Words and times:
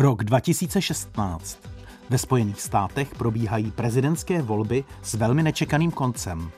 Rok 0.00 0.24
2016. 0.24 1.58
Ve 2.10 2.18
Spojených 2.18 2.60
státech 2.60 3.14
probíhají 3.14 3.70
prezidentské 3.70 4.42
volby 4.42 4.84
s 5.02 5.14
velmi 5.14 5.42
nečekaným 5.42 5.90
koncem. 5.90 6.50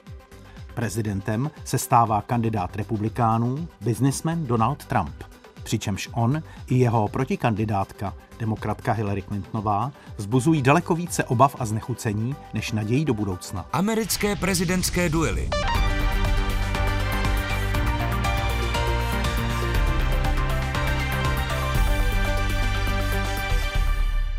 Prezidentem 0.75 1.51
se 1.65 1.79
stává 1.79 2.23
kandidát 2.23 2.77
republikánů, 2.77 3.69
biznismen 3.81 4.47
Donald 4.47 4.85
Trump. 4.85 5.23
Přičemž 5.63 6.09
on 6.13 6.43
i 6.67 6.75
jeho 6.75 7.09
protikandidátka, 7.09 8.15
demokratka 8.39 8.93
Hillary 8.93 9.22
Clintonová, 9.22 9.93
vzbuzují 10.17 10.63
daleko 10.63 10.95
více 10.95 11.24
obav 11.24 11.56
a 11.59 11.67
znechucení 11.67 12.37
než 12.54 12.72
nadějí 12.72 13.04
do 13.04 13.15
budoucna. 13.15 13.67
Americké 13.72 14.37
prezidentské 14.37 15.09
duely. 15.09 15.51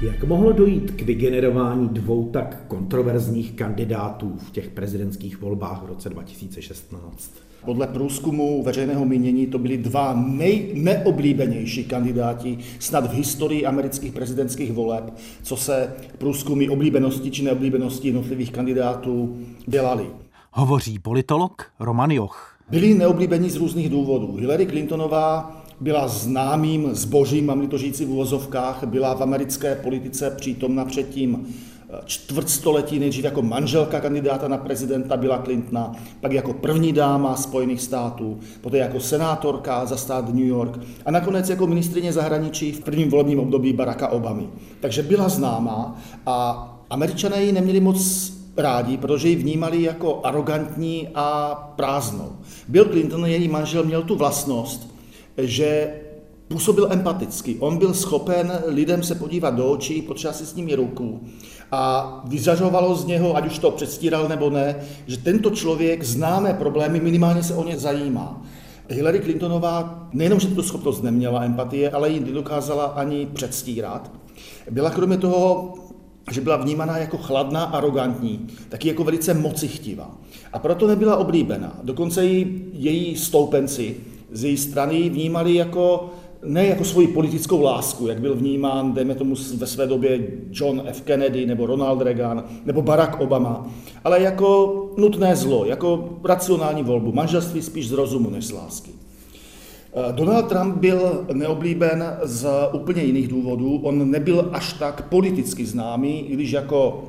Jak 0.04 0.24
mohlo 0.24 0.52
dojít 0.52 0.92
k 0.92 1.02
vygenerování 1.02 1.90
dvou 1.90 2.30
tak 2.30 2.64
kontroverzních 2.68 3.52
kandidátů 3.52 4.36
v 4.38 4.52
těch 4.52 4.70
prezidentských 4.70 5.42
volbách 5.42 5.84
v 5.84 5.86
roce 5.86 6.10
2016? 6.10 7.32
Podle 7.66 7.88
průzkumu 7.88 8.64
veřejného 8.64 9.06
mínění 9.06 9.48
to 9.48 9.60
byli 9.60 9.78
dva 9.78 10.14
nejneoblíbenější 10.28 11.84
kandidáti 11.84 12.58
snad 12.80 13.12
v 13.12 13.14
historii 13.14 13.66
amerických 13.66 14.14
prezidentských 14.14 14.72
voleb, 14.74 15.14
co 15.44 15.58
se 15.58 15.94
průzkumy 16.18 16.70
oblíbenosti 16.70 17.32
či 17.32 17.44
neoblíbenosti 17.44 18.08
jednotlivých 18.08 18.52
kandidátů 18.52 19.38
dělali. 19.68 20.06
Hovoří 20.52 21.00
politolog 21.00 21.66
Roman 21.80 22.12
Joch. 22.12 22.58
Byli 22.70 22.94
neoblíbení 22.94 23.50
z 23.50 23.56
různých 23.56 23.90
důvodů. 23.90 24.36
Hillary 24.36 24.66
Clintonová 24.66 25.63
byla 25.84 26.08
známým 26.08 26.90
zbožím, 26.92 27.46
mám 27.46 27.68
to 27.68 27.78
říci 27.78 28.06
v 28.06 28.12
uvozovkách, 28.12 28.84
byla 28.84 29.14
v 29.14 29.24
americké 29.24 29.76
politice 29.76 30.30
přítomna 30.30 30.86
předtím 30.86 31.48
eh, 31.48 31.98
čtvrtstoletí, 32.06 33.00
nejdřív 33.00 33.26
jako 33.26 33.42
manželka 33.42 34.00
kandidáta 34.00 34.48
na 34.48 34.58
prezidenta 34.58 35.18
Billa 35.18 35.42
Clintona, 35.42 35.92
pak 36.22 36.32
jako 36.32 36.54
první 36.54 36.94
dáma 36.94 37.36
Spojených 37.36 37.82
států, 37.82 38.40
poté 38.62 38.78
jako 38.78 39.00
senátorka 39.00 39.86
za 39.86 39.98
stát 39.98 40.34
New 40.34 40.46
York 40.46 40.80
a 41.06 41.12
nakonec 41.12 41.50
jako 41.50 41.68
ministrině 41.68 42.14
zahraničí 42.14 42.72
v 42.72 42.80
prvním 42.80 43.10
volebním 43.10 43.40
období 43.40 43.74
Baracka 43.74 44.08
Obamy. 44.08 44.48
Takže 44.80 45.04
byla 45.04 45.30
známá 45.30 46.02
a 46.26 46.70
američané 46.90 47.44
ji 47.44 47.52
neměli 47.52 47.80
moc 47.80 48.32
rádi, 48.58 48.98
protože 48.98 49.30
ji 49.30 49.36
vnímali 49.36 49.82
jako 49.82 50.20
arrogantní 50.24 51.08
a 51.16 51.56
prázdnou. 51.76 52.32
Bill 52.68 52.86
Clinton, 52.86 53.26
její 53.26 53.48
manžel, 53.48 53.84
měl 53.84 54.04
tu 54.04 54.16
vlastnost, 54.16 54.93
že 55.38 55.94
působil 56.48 56.88
empaticky. 56.92 57.58
On 57.60 57.78
byl 57.78 57.94
schopen 57.94 58.60
lidem 58.66 59.04
se 59.04 59.16
podívat 59.16 59.56
do 59.56 59.72
očí, 59.72 60.02
potřeba 60.02 60.34
si 60.34 60.46
s 60.46 60.56
nimi 60.56 60.76
ruku 60.76 61.22
a 61.72 62.22
vyzařovalo 62.28 62.96
z 62.96 63.06
něho, 63.06 63.36
ať 63.36 63.46
už 63.46 63.60
to 63.60 63.72
předstíral 63.72 64.28
nebo 64.28 64.50
ne, 64.50 64.76
že 65.08 65.18
tento 65.18 65.50
člověk 65.50 66.04
známe 66.04 66.54
problémy, 66.54 67.00
minimálně 67.00 67.44
se 67.44 67.56
o 67.56 67.64
ně 67.64 67.78
zajímá. 67.78 68.46
Hillary 68.90 69.20
Clintonová 69.20 70.08
nejenom, 70.14 70.40
že 70.40 70.48
tuto 70.48 70.64
schopnost 70.64 71.04
neměla 71.04 71.44
empatie, 71.44 71.90
ale 71.90 72.10
ji 72.10 72.20
nedokázala 72.20 72.86
ani 72.86 73.26
předstírat. 73.26 74.12
Byla 74.72 74.90
kromě 74.90 75.18
toho 75.18 75.74
že 76.32 76.42
byla 76.42 76.58
vnímaná 76.58 76.98
jako 76.98 77.18
chladná, 77.18 77.64
arrogantní, 77.64 78.48
taky 78.70 78.88
jako 78.88 79.04
velice 79.04 79.34
mocichtivá. 79.34 80.18
A 80.54 80.60
proto 80.60 80.88
nebyla 80.88 81.18
oblíbená. 81.18 81.80
Dokonce 81.84 82.28
i 82.28 82.62
její 82.74 83.18
stoupenci 83.18 83.96
z 84.34 84.44
její 84.44 84.58
strany 84.58 85.10
vnímali 85.10 85.56
jako 85.56 86.10
ne 86.46 86.68
jako 86.68 86.84
svoji 86.84 87.08
politickou 87.08 87.62
lásku, 87.62 88.08
jak 88.08 88.22
byl 88.22 88.36
vnímán, 88.36 88.94
dejme 88.94 89.16
tomu 89.16 89.36
ve 89.58 89.68
své 89.68 89.88
době 89.88 90.20
John 90.52 90.82
F. 90.86 91.02
Kennedy 91.02 91.46
nebo 91.46 91.66
Ronald 91.66 92.02
Reagan 92.02 92.44
nebo 92.66 92.82
Barack 92.82 93.20
Obama, 93.20 93.68
ale 94.04 94.22
jako 94.22 94.80
nutné 94.98 95.36
zlo, 95.36 95.66
jako 95.66 96.10
racionální 96.24 96.84
volbu, 96.84 97.12
manželství 97.12 97.62
spíš 97.62 97.90
z 97.90 97.92
rozumu 97.92 98.30
než 98.30 98.46
z 98.46 98.52
lásky. 98.52 98.92
Eh, 99.96 100.14
Donald 100.14 100.50
Trump 100.50 100.76
byl 100.76 101.26
neoblíben 101.34 102.18
z 102.24 102.48
úplně 102.74 103.04
jiných 103.04 103.28
důvodů. 103.28 103.80
On 103.84 104.12
nebyl 104.12 104.50
až 104.54 104.74
tak 104.74 105.10
politicky 105.10 105.66
známý, 105.66 106.22
i 106.30 106.34
když 106.34 106.52
jako 106.52 107.04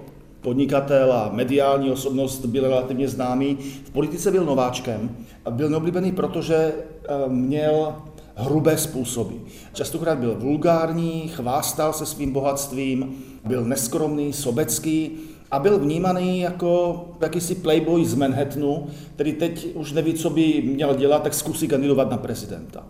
podnikatel 0.45 1.13
a 1.13 1.31
mediální 1.33 1.91
osobnost 1.91 2.45
byl 2.45 2.63
relativně 2.63 3.09
známý. 3.09 3.57
V 3.85 3.91
politice 3.91 4.31
byl 4.31 4.45
nováčkem 4.45 5.17
a 5.45 5.51
byl 5.51 5.69
neoblíbený, 5.69 6.13
protože 6.13 6.55
eh, 6.55 7.29
měl 7.29 7.95
hrubé 8.35 8.79
způsoby. 8.79 9.35
Častokrát 9.73 10.19
byl 10.19 10.37
vulgární, 10.39 11.29
chvástal 11.29 11.93
se 11.93 12.07
svým 12.07 12.33
bohatstvím, 12.33 13.15
byl 13.45 13.65
neskromný, 13.65 14.33
sobecký 14.33 15.11
a 15.51 15.59
byl 15.59 15.79
vnímaný 15.79 16.41
jako 16.41 17.05
jakýsi 17.21 17.55
playboy 17.55 18.05
z 18.05 18.15
Manhattanu, 18.15 18.87
který 19.15 19.33
teď 19.33 19.75
už 19.75 19.93
neví, 19.93 20.15
co 20.15 20.31
by 20.31 20.63
měl 20.63 20.95
dělat, 20.95 21.23
tak 21.23 21.35
zkusí 21.35 21.69
kandidovat 21.69 22.11
na 22.11 22.17
prezidenta. 22.17 22.83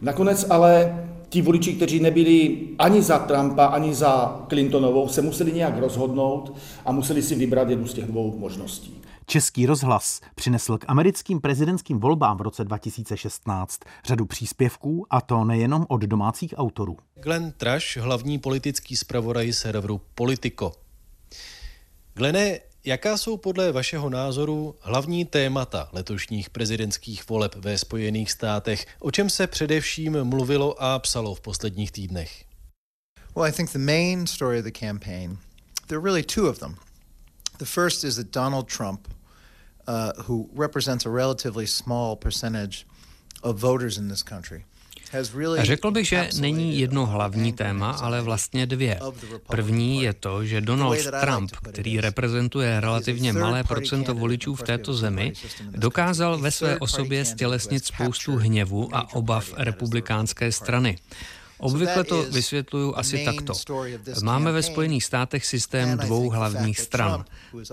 Nakonec 0.00 0.46
ale 0.50 1.04
ti 1.30 1.42
voliči, 1.42 1.72
kteří 1.72 2.00
nebyli 2.00 2.58
ani 2.78 3.02
za 3.02 3.18
Trumpa, 3.18 3.66
ani 3.66 3.94
za 3.94 4.44
Clintonovou, 4.48 5.08
se 5.08 5.22
museli 5.22 5.52
nějak 5.52 5.78
rozhodnout 5.78 6.56
a 6.84 6.92
museli 6.92 7.22
si 7.22 7.34
vybrat 7.34 7.68
jednu 7.68 7.86
z 7.86 7.94
těch 7.94 8.04
dvou 8.04 8.38
možností. 8.38 9.00
Český 9.26 9.66
rozhlas 9.66 10.20
přinesl 10.34 10.78
k 10.78 10.84
americkým 10.88 11.40
prezidentským 11.40 11.98
volbám 11.98 12.36
v 12.36 12.40
roce 12.40 12.64
2016 12.64 13.80
řadu 14.04 14.26
příspěvků, 14.26 15.06
a 15.10 15.20
to 15.20 15.44
nejenom 15.44 15.86
od 15.88 16.00
domácích 16.02 16.54
autorů. 16.56 16.96
Glenn 17.14 17.52
Trash, 17.56 17.96
hlavní 17.96 18.38
politický 18.38 18.96
zpravodaj 18.96 19.52
serveru 19.52 20.00
Politico. 20.14 20.72
Glene, 22.14 22.58
jaká 22.84 23.16
jsou 23.16 23.36
podle 23.36 23.72
vašeho 23.72 24.10
názoru 24.10 24.74
hlavní 24.80 25.24
témata 25.24 25.88
letošních 25.92 26.50
prezidentských 26.50 27.28
voleb 27.28 27.54
ve 27.54 27.78
Spojených 27.78 28.30
státech? 28.30 28.86
O 28.98 29.10
čem 29.10 29.30
se 29.30 29.46
především 29.46 30.24
mluvilo 30.24 30.82
a 30.82 30.98
psalo 30.98 31.34
v 31.34 31.40
posledních 31.40 31.92
týdnech? 31.92 32.44
Well, 33.36 33.46
I 33.46 33.52
think 33.52 33.72
the 33.72 33.78
main 33.78 34.26
story 34.26 34.58
of 34.58 34.64
the 34.64 34.86
campaign, 34.86 35.38
there 35.86 35.98
are 35.98 36.04
really 36.04 36.22
two 36.22 36.48
of 36.48 36.58
them. 36.58 36.76
The 37.58 37.64
first 37.64 38.04
is 38.04 38.16
that 38.16 38.32
Donald 38.32 38.68
Trump, 38.68 39.08
uh, 39.86 40.12
who 40.26 40.48
represents 40.52 41.06
a 41.06 41.10
relatively 41.10 41.66
small 41.66 42.16
percentage 42.16 42.86
of 43.42 43.56
voters 43.56 43.98
in 43.98 44.08
this 44.08 44.22
country, 44.22 44.64
Řekl 45.58 45.90
bych, 45.90 46.08
že 46.08 46.28
není 46.40 46.78
jedno 46.78 47.06
hlavní 47.06 47.52
téma, 47.52 47.90
ale 47.90 48.22
vlastně 48.22 48.66
dvě. 48.66 49.00
První 49.46 50.02
je 50.02 50.12
to, 50.12 50.44
že 50.44 50.60
Donald 50.60 50.98
Trump, 51.20 51.50
který 51.70 52.00
reprezentuje 52.00 52.80
relativně 52.80 53.32
malé 53.32 53.64
procento 53.64 54.14
voličů 54.14 54.54
v 54.54 54.62
této 54.62 54.94
zemi, 54.94 55.32
dokázal 55.70 56.38
ve 56.38 56.50
své 56.50 56.78
osobě 56.78 57.24
stělesnit 57.24 57.84
spoustu 57.84 58.36
hněvu 58.36 58.88
a 58.92 59.14
obav 59.14 59.54
republikánské 59.56 60.52
strany. 60.52 60.98
Obvykle 61.60 62.04
to 62.04 62.22
vysvětluju 62.22 62.94
asi 62.96 63.24
takto. 63.24 63.52
Máme 64.22 64.52
ve 64.52 64.62
Spojených 64.62 65.04
státech 65.04 65.46
systém 65.46 65.98
dvou 65.98 66.30
hlavních 66.30 66.80
stran. 66.80 67.24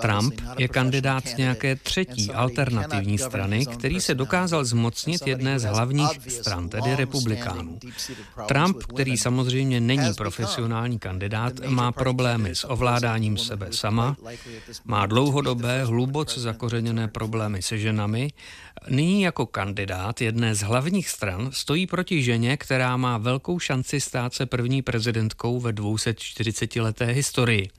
Trump 0.02 0.42
je 0.58 0.68
kandidát 0.68 1.24
nějaké 1.38 1.76
třetí 1.76 2.32
alternativní 2.32 3.18
strany, 3.18 3.66
který 3.66 4.02
se 4.02 4.16
dokázal 4.16 4.66
zmocnit 4.66 5.28
jedné 5.28 5.60
z 5.60 5.64
hlavních 5.64 6.20
stran, 6.28 6.70
tedy 6.70 6.96
republikánů. 6.96 7.80
Trump, 8.48 8.78
který 8.84 9.18
samozřejmě 9.18 9.80
není 9.82 10.14
profesionální 10.14 11.00
kandidát, 11.00 11.54
má 11.68 11.92
problémy 11.92 12.56
s 12.56 12.70
ovládáním 12.70 13.38
sebe 13.38 13.68
sama, 13.72 14.18
má 14.86 15.06
dlouhodobé, 15.06 15.86
hluboce 15.86 16.40
zakořeněné 16.40 17.08
problémy 17.08 17.62
se 17.62 17.78
ženami, 17.78 18.30
nyní 18.90 19.22
jako 19.22 19.46
kandidát 19.46 20.22
jedné 20.22 20.56
z 20.56 20.62
hlavních 20.62 21.10
stran 21.10 21.50
stojí 21.52 21.88
proti 21.88 22.24
ženě, 22.24 22.58
která 22.58 22.98
má 22.98 23.18
velkou 23.18 23.60
šanci 23.60 24.02
stát 24.02 24.34
se 24.34 24.46
první 24.46 24.82
prezidentkou 24.82 25.60
ve 25.60 25.72
240-leté 25.72 27.06
historii. 27.06 27.70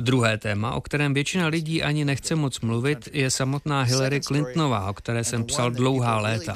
Druhé 0.00 0.38
téma, 0.38 0.74
o 0.74 0.80
kterém 0.80 1.14
většina 1.14 1.46
lidí 1.46 1.82
ani 1.82 2.04
nechce 2.04 2.34
moc 2.34 2.60
mluvit, 2.60 3.08
je 3.12 3.30
samotná 3.30 3.82
Hillary 3.82 4.20
Clintonová, 4.20 4.90
o 4.90 4.94
které 4.94 5.24
jsem 5.24 5.44
psal 5.44 5.70
dlouhá 5.70 6.20
léta. 6.20 6.54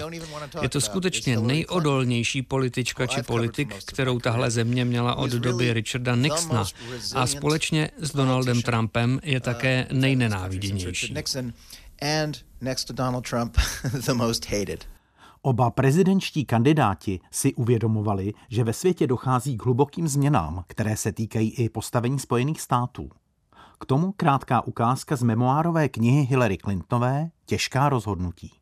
Je 0.63 0.69
to 0.69 0.81
skutečně 0.81 1.37
nejodolnější 1.37 2.43
politička 2.43 3.07
či 3.07 3.23
politik, 3.23 3.75
kterou 3.85 4.19
tahle 4.19 4.51
země 4.51 4.85
měla 4.85 5.15
od 5.15 5.31
doby 5.31 5.73
Richarda 5.73 6.17
Nixona 6.17 6.65
a 7.15 7.27
společně 7.27 7.91
s 7.99 8.13
Donaldem 8.13 8.63
Trumpem 8.63 9.21
je 9.23 9.41
také 9.41 9.87
nejnenáviděnější. 9.93 11.15
And 12.03 12.37
next 12.61 12.85
to 12.85 12.93
Donald 12.93 13.25
Trump, 13.25 13.57
the 14.07 14.15
most 14.15 14.45
hated. 14.45 14.85
Oba 15.43 15.71
prezidentští 15.71 16.45
kandidáti 16.45 17.21
si 17.31 17.55
uvědomovali, 17.55 18.35
že 18.49 18.65
ve 18.65 18.73
světě 18.73 19.07
dochází 19.07 19.57
k 19.57 19.65
hlubokým 19.65 20.09
změnám, 20.09 20.65
které 20.67 20.97
se 20.97 21.13
týkají 21.13 21.51
i 21.51 21.69
postavení 21.69 22.19
Spojených 22.19 22.61
států. 22.61 23.11
K 23.81 23.87
tomu 23.87 24.13
krátká 24.13 24.67
ukázka 24.67 25.17
z 25.17 25.23
memoárové 25.23 25.89
knihy 25.89 26.23
Hillary 26.23 26.59
Clintonové 26.59 27.31
Těžká 27.47 27.89
rozhodnutí. 27.89 28.53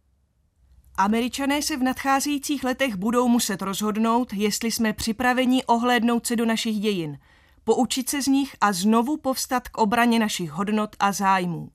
Američané 0.97 1.63
se 1.63 1.77
v 1.77 1.83
nadcházejících 1.83 2.65
letech 2.65 2.97
budou 2.97 3.29
muset 3.29 3.63
rozhodnout, 3.63 4.33
jestli 4.33 4.73
jsme 4.73 4.93
připraveni 4.93 5.65
ohlédnout 5.65 6.27
se 6.27 6.37
do 6.37 6.47
našich 6.47 6.81
dějin, 6.81 7.19
poučit 7.65 8.11
se 8.11 8.23
z 8.23 8.27
nich 8.27 8.57
a 8.61 8.73
znovu 8.73 9.17
povstat 9.17 9.69
k 9.69 9.79
obraně 9.79 10.19
našich 10.19 10.51
hodnot 10.51 10.97
a 10.99 11.13
zájmů. 11.13 11.71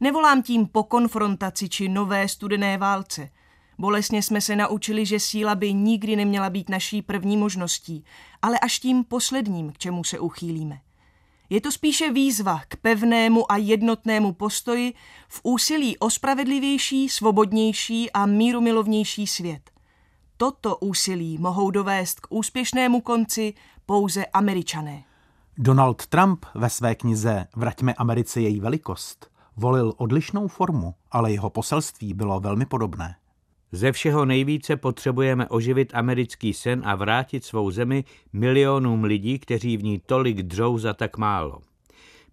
Nevolám 0.00 0.42
tím 0.42 0.66
po 0.66 0.82
konfrontaci 0.82 1.68
či 1.68 1.88
nové 1.88 2.28
studené 2.28 2.78
válce. 2.78 3.30
Bolesně 3.78 4.22
jsme 4.22 4.40
se 4.40 4.56
naučili, 4.56 5.06
že 5.06 5.20
síla 5.20 5.54
by 5.54 5.72
nikdy 5.72 6.16
neměla 6.16 6.50
být 6.50 6.68
naší 6.68 7.02
první 7.02 7.36
možností, 7.36 8.04
ale 8.42 8.58
až 8.58 8.78
tím 8.78 9.04
posledním, 9.04 9.72
k 9.72 9.78
čemu 9.78 10.04
se 10.04 10.18
uchýlíme. 10.18 10.78
Je 11.50 11.60
to 11.60 11.72
spíše 11.72 12.12
výzva 12.12 12.60
k 12.68 12.76
pevnému 12.76 13.52
a 13.52 13.56
jednotnému 13.56 14.32
postoji 14.32 14.94
v 15.28 15.40
úsilí 15.42 15.98
o 15.98 16.10
spravedlivější, 16.10 17.08
svobodnější 17.08 18.10
a 18.10 18.26
mírumilovnější 18.26 19.26
svět. 19.26 19.70
Toto 20.36 20.76
úsilí 20.76 21.38
mohou 21.38 21.70
dovést 21.70 22.20
k 22.20 22.26
úspěšnému 22.30 23.00
konci 23.00 23.54
pouze 23.86 24.26
američané. 24.26 25.04
Donald 25.58 26.06
Trump 26.06 26.46
ve 26.54 26.70
své 26.70 26.94
knize 26.94 27.46
Vraťme 27.56 27.94
Americe 27.94 28.40
její 28.40 28.60
velikost 28.60 29.33
volil 29.56 29.92
odlišnou 29.96 30.48
formu, 30.48 30.94
ale 31.10 31.32
jeho 31.32 31.50
poselství 31.50 32.14
bylo 32.14 32.40
velmi 32.40 32.66
podobné. 32.66 33.16
Ze 33.72 33.92
všeho 33.92 34.24
nejvíce 34.24 34.76
potřebujeme 34.76 35.48
oživit 35.48 35.94
americký 35.94 36.54
sen 36.54 36.82
a 36.84 36.94
vrátit 36.94 37.44
svou 37.44 37.70
zemi 37.70 38.04
milionům 38.32 39.04
lidí, 39.04 39.38
kteří 39.38 39.76
v 39.76 39.84
ní 39.84 40.02
tolik 40.06 40.42
dřou 40.42 40.78
za 40.78 40.94
tak 40.94 41.16
málo. 41.16 41.58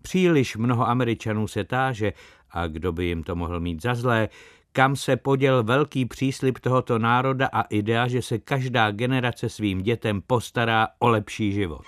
Příliš 0.01 0.57
mnoho 0.57 0.89
Američanů 0.89 1.47
se 1.47 1.63
táže, 1.63 2.13
a 2.51 2.67
kdo 2.67 2.91
by 2.91 3.05
jim 3.05 3.23
to 3.23 3.35
mohl 3.35 3.59
mít 3.59 3.81
za 3.81 3.95
zlé, 3.95 4.29
kam 4.71 4.95
se 4.95 5.17
poděl 5.17 5.63
velký 5.63 6.05
příslip 6.05 6.59
tohoto 6.59 6.99
národa 6.99 7.49
a 7.53 7.61
idea, 7.61 8.07
že 8.07 8.21
se 8.21 8.39
každá 8.39 8.91
generace 8.91 9.49
svým 9.49 9.81
dětem 9.81 10.21
postará 10.27 10.87
o 10.99 11.07
lepší 11.07 11.53
život. 11.53 11.81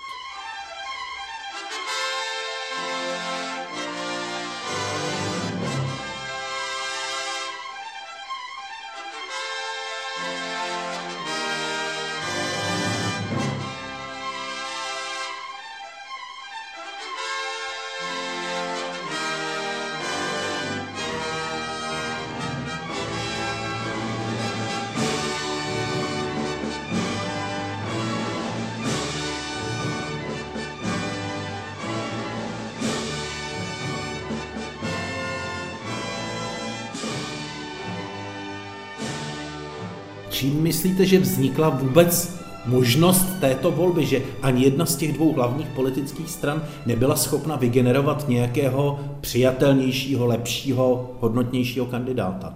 Čím 40.43 40.63
myslíte, 40.63 41.05
že 41.05 41.19
vznikla 41.19 41.69
vůbec 41.69 42.39
možnost 42.65 43.25
této 43.39 43.71
volby, 43.71 44.05
že 44.05 44.21
ani 44.41 44.63
jedna 44.63 44.85
z 44.85 44.95
těch 44.95 45.13
dvou 45.13 45.33
hlavních 45.33 45.67
politických 45.67 46.29
stran 46.29 46.63
nebyla 46.85 47.15
schopna 47.15 47.55
vygenerovat 47.55 48.27
nějakého 48.27 48.99
přijatelnějšího, 49.21 50.25
lepšího, 50.25 51.11
hodnotnějšího 51.19 51.85
kandidáta? 51.85 52.55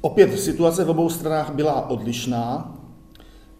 Opět 0.00 0.40
situace 0.40 0.84
v 0.84 0.90
obou 0.90 1.08
stranách 1.08 1.54
byla 1.54 1.90
odlišná. 1.90 2.74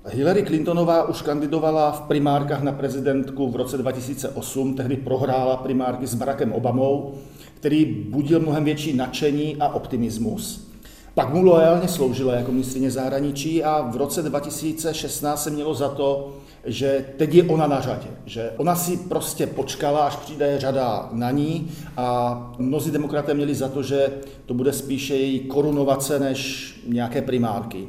Hillary 0.05 0.43
Clintonová 0.43 1.09
už 1.09 1.23
kandidovala 1.23 1.93
v 1.93 2.01
primárkách 2.01 2.63
na 2.63 2.73
prezidentku 2.73 3.51
v 3.51 3.57
roce 3.57 3.79
2008, 3.79 4.75
tehdy 4.75 4.97
prohrála 4.97 5.57
primárky 5.57 6.07
s 6.07 6.15
Barackem 6.15 6.53
Obamou, 6.53 7.15
který 7.55 7.85
budil 7.85 8.41
mnohem 8.41 8.65
větší 8.65 8.97
nadšení 8.97 9.57
a 9.57 9.69
optimismus. 9.69 10.72
Pak 11.15 11.35
mu 11.35 11.43
loajálně 11.43 11.89
sloužila 11.89 12.35
jako 12.35 12.53
ministrině 12.53 12.91
zahraničí 12.91 13.65
a 13.65 13.91
v 13.91 13.97
roce 13.97 14.23
2016 14.23 15.43
se 15.43 15.51
mělo 15.51 15.75
za 15.75 15.89
to, 15.89 16.33
že 16.65 17.05
teď 17.17 17.35
je 17.35 17.43
ona 17.43 17.67
na 17.67 17.81
řadě, 17.81 18.09
že 18.27 18.51
ona 18.57 18.77
si 18.77 18.97
prostě 18.97 19.47
počkala, 19.47 20.07
až 20.07 20.17
přijde 20.17 20.59
řada 20.59 21.09
na 21.13 21.31
ní 21.31 21.71
a 21.97 22.55
mnozí 22.59 22.91
demokraté 22.91 23.35
měli 23.35 23.55
za 23.55 23.69
to, 23.69 23.83
že 23.83 24.09
to 24.47 24.55
bude 24.55 24.73
spíše 24.73 25.15
její 25.17 25.41
korunovace 25.41 26.19
než 26.19 26.73
nějaké 26.89 27.23
primárky. 27.23 27.89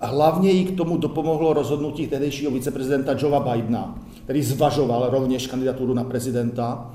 A 0.00 0.06
hlavně 0.06 0.50
jí 0.50 0.64
k 0.64 0.76
tomu 0.76 0.96
dopomohlo 0.96 1.52
rozhodnutí 1.52 2.06
tehdejšího 2.06 2.50
viceprezidenta 2.50 3.16
Joea 3.18 3.40
Bidena, 3.40 3.98
který 4.24 4.42
zvažoval 4.42 5.08
rovněž 5.10 5.46
kandidaturu 5.46 5.94
na 5.94 6.04
prezidenta, 6.04 6.90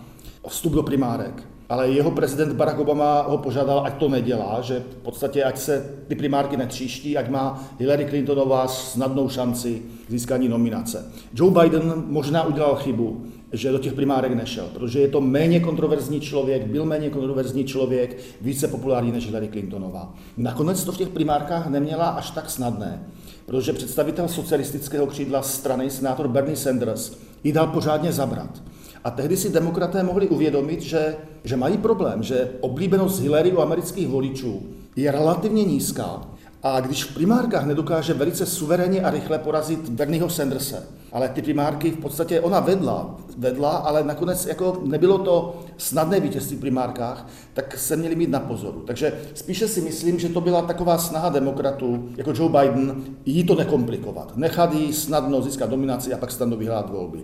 vstup 0.47 0.73
do 0.73 0.83
primárek 0.83 1.47
ale 1.69 1.89
jeho 1.89 2.11
prezident 2.11 2.53
Barack 2.53 2.79
Obama 2.79 3.21
ho 3.21 3.37
požádal, 3.37 3.81
ať 3.85 3.93
to 3.93 4.09
nedělá, 4.09 4.61
že 4.61 4.79
v 4.79 4.95
podstatě 4.95 5.43
ať 5.43 5.57
se 5.57 5.95
ty 6.07 6.15
primárky 6.15 6.57
netříští, 6.57 7.17
ať 7.17 7.29
má 7.29 7.63
Hillary 7.79 8.05
Clintonová 8.05 8.67
snadnou 8.67 9.29
šanci 9.29 9.81
získání 10.09 10.49
nominace. 10.49 11.11
Joe 11.33 11.61
Biden 11.61 12.03
možná 12.07 12.43
udělal 12.43 12.75
chybu, 12.75 13.25
že 13.51 13.71
do 13.71 13.77
těch 13.77 13.93
primárek 13.93 14.33
nešel, 14.33 14.69
protože 14.73 14.99
je 14.99 15.07
to 15.07 15.21
méně 15.21 15.59
kontroverzní 15.59 16.21
člověk, 16.21 16.67
byl 16.67 16.85
méně 16.85 17.09
kontroverzní 17.09 17.65
člověk, 17.65 18.17
více 18.41 18.67
populární 18.67 19.11
než 19.11 19.25
Hillary 19.25 19.47
Clintonová. 19.47 20.13
Nakonec 20.37 20.83
to 20.83 20.91
v 20.91 20.97
těch 20.97 21.09
primárkách 21.09 21.67
neměla 21.67 22.05
až 22.07 22.31
tak 22.31 22.49
snadné, 22.49 23.07
protože 23.45 23.73
představitel 23.73 24.27
socialistického 24.27 25.07
křídla 25.07 25.41
strany, 25.41 25.89
senátor 25.89 26.27
Bernie 26.27 26.55
Sanders, 26.55 27.17
jí 27.43 27.51
dal 27.51 27.67
pořádně 27.67 28.11
zabrat. 28.11 28.61
A 29.07 29.11
tehdy 29.11 29.37
si 29.37 29.49
demokraté 29.49 30.03
mohli 30.03 30.27
uvědomit, 30.27 30.81
že, 30.81 31.15
že 31.43 31.57
mají 31.57 31.77
problém, 31.77 32.23
že 32.23 32.49
oblíbenost 32.61 33.21
Hillary 33.21 33.51
u 33.51 33.61
amerických 33.61 34.07
voličů 34.07 34.63
je 34.95 35.11
relativně 35.11 35.63
nízká. 35.63 36.21
A 36.63 36.79
když 36.79 37.03
v 37.03 37.13
primárkách 37.13 37.65
nedokáže 37.65 38.13
velice 38.13 38.45
suverénně 38.45 39.01
a 39.01 39.09
rychle 39.09 39.39
porazit 39.39 39.89
Bernieho 39.89 40.29
Sandersa, 40.29 40.77
ale 41.11 41.29
ty 41.29 41.41
primárky 41.41 41.91
v 41.91 41.97
podstatě 41.97 42.39
ona 42.39 42.59
vedla, 42.59 43.15
vedla, 43.37 43.71
ale 43.71 44.03
nakonec 44.03 44.45
jako 44.45 44.81
nebylo 44.85 45.17
to 45.17 45.59
snadné 45.77 46.19
vítězství 46.19 46.57
v 46.57 46.59
primárkách, 46.59 47.27
tak 47.53 47.77
se 47.77 47.95
měli 47.95 48.15
mít 48.15 48.29
na 48.29 48.39
pozoru. 48.39 48.83
Takže 48.87 49.13
spíše 49.33 49.67
si 49.67 49.81
myslím, 49.81 50.19
že 50.19 50.29
to 50.29 50.41
byla 50.41 50.61
taková 50.61 50.97
snaha 50.97 51.29
demokratů, 51.29 52.09
jako 52.17 52.33
Joe 52.35 52.49
Biden, 52.49 53.03
jí 53.25 53.43
to 53.43 53.55
nekomplikovat, 53.55 54.37
nechat 54.37 54.73
jí 54.73 54.93
snadno 54.93 55.41
získat 55.41 55.69
dominaci 55.69 56.13
a 56.13 56.17
pak 56.17 56.31
snadno 56.31 56.57
vyhrát 56.57 56.89
volby. 56.89 57.23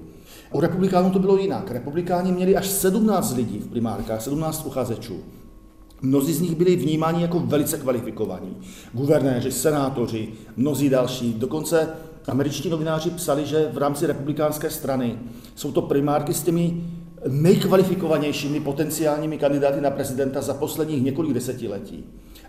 U 0.54 0.60
republikánů 0.60 1.10
to 1.10 1.20
bylo 1.20 1.38
jinak. 1.38 1.72
Republikáni 1.72 2.32
měli 2.32 2.56
až 2.56 2.68
17 2.68 3.36
lidí 3.36 3.60
v 3.60 3.68
primárkách, 3.68 4.22
17 4.22 4.66
uchazečů. 4.66 5.16
Mnozí 6.02 6.34
z 6.34 6.42
nich 6.42 6.56
byli 6.56 6.76
vnímáni 6.76 7.22
jako 7.22 7.40
velice 7.40 7.78
kvalifikovaní. 7.78 8.58
Guvernéři, 8.94 9.52
senátoři, 9.52 10.30
mnozí 10.58 10.90
další. 10.90 11.34
Dokonce 11.34 11.90
američtí 12.28 12.70
novináři 12.70 13.10
psali, 13.10 13.46
že 13.46 13.70
v 13.74 13.78
rámci 13.78 14.08
republikánské 14.08 14.70
strany 14.70 15.20
jsou 15.56 15.72
to 15.72 15.82
primárky 15.82 16.34
s 16.34 16.44
těmi 16.44 16.84
nejkvalifikovanějšími 17.28 18.60
potenciálními 18.60 19.38
kandidáty 19.38 19.82
na 19.82 19.92
prezidenta 19.92 20.42
za 20.42 20.54
posledních 20.54 21.04
několik 21.04 21.34
desetiletí. 21.34 22.04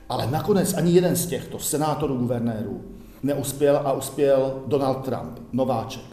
Ale 0.09 0.27
nakonec 0.31 0.75
ani 0.75 0.93
jeden 0.93 1.17
z 1.17 1.27
těchto 1.27 1.59
senátorů, 1.59 2.17
guvernérů 2.17 2.81
neuspěl 3.23 3.77
a 3.77 3.93
uspěl 3.93 4.63
Donald 4.67 5.05
Trump, 5.05 5.39
nováček. 5.53 6.05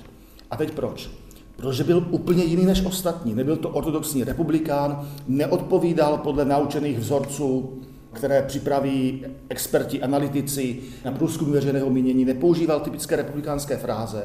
A 0.51 0.57
teď 0.57 0.71
proč? 0.71 1.20
Protože 1.61 1.83
byl 1.83 2.07
úplně 2.09 2.43
jiný 2.43 2.65
než 2.65 2.85
ostatní. 2.85 3.35
Nebyl 3.35 3.57
to 3.57 3.69
ortodoxní 3.69 4.23
republikán, 4.23 5.07
neodpovídal 5.27 6.17
podle 6.17 6.45
naučených 6.45 6.99
vzorců, 6.99 7.79
které 8.13 8.41
připraví 8.41 9.25
experti, 9.49 10.01
analytici 10.01 10.79
na 11.05 11.11
průzkum 11.11 11.51
veřejného 11.51 11.89
mínění, 11.89 12.25
nepoužíval 12.25 12.79
typické 12.79 13.15
republikánské 13.15 13.77
fráze, 13.77 14.23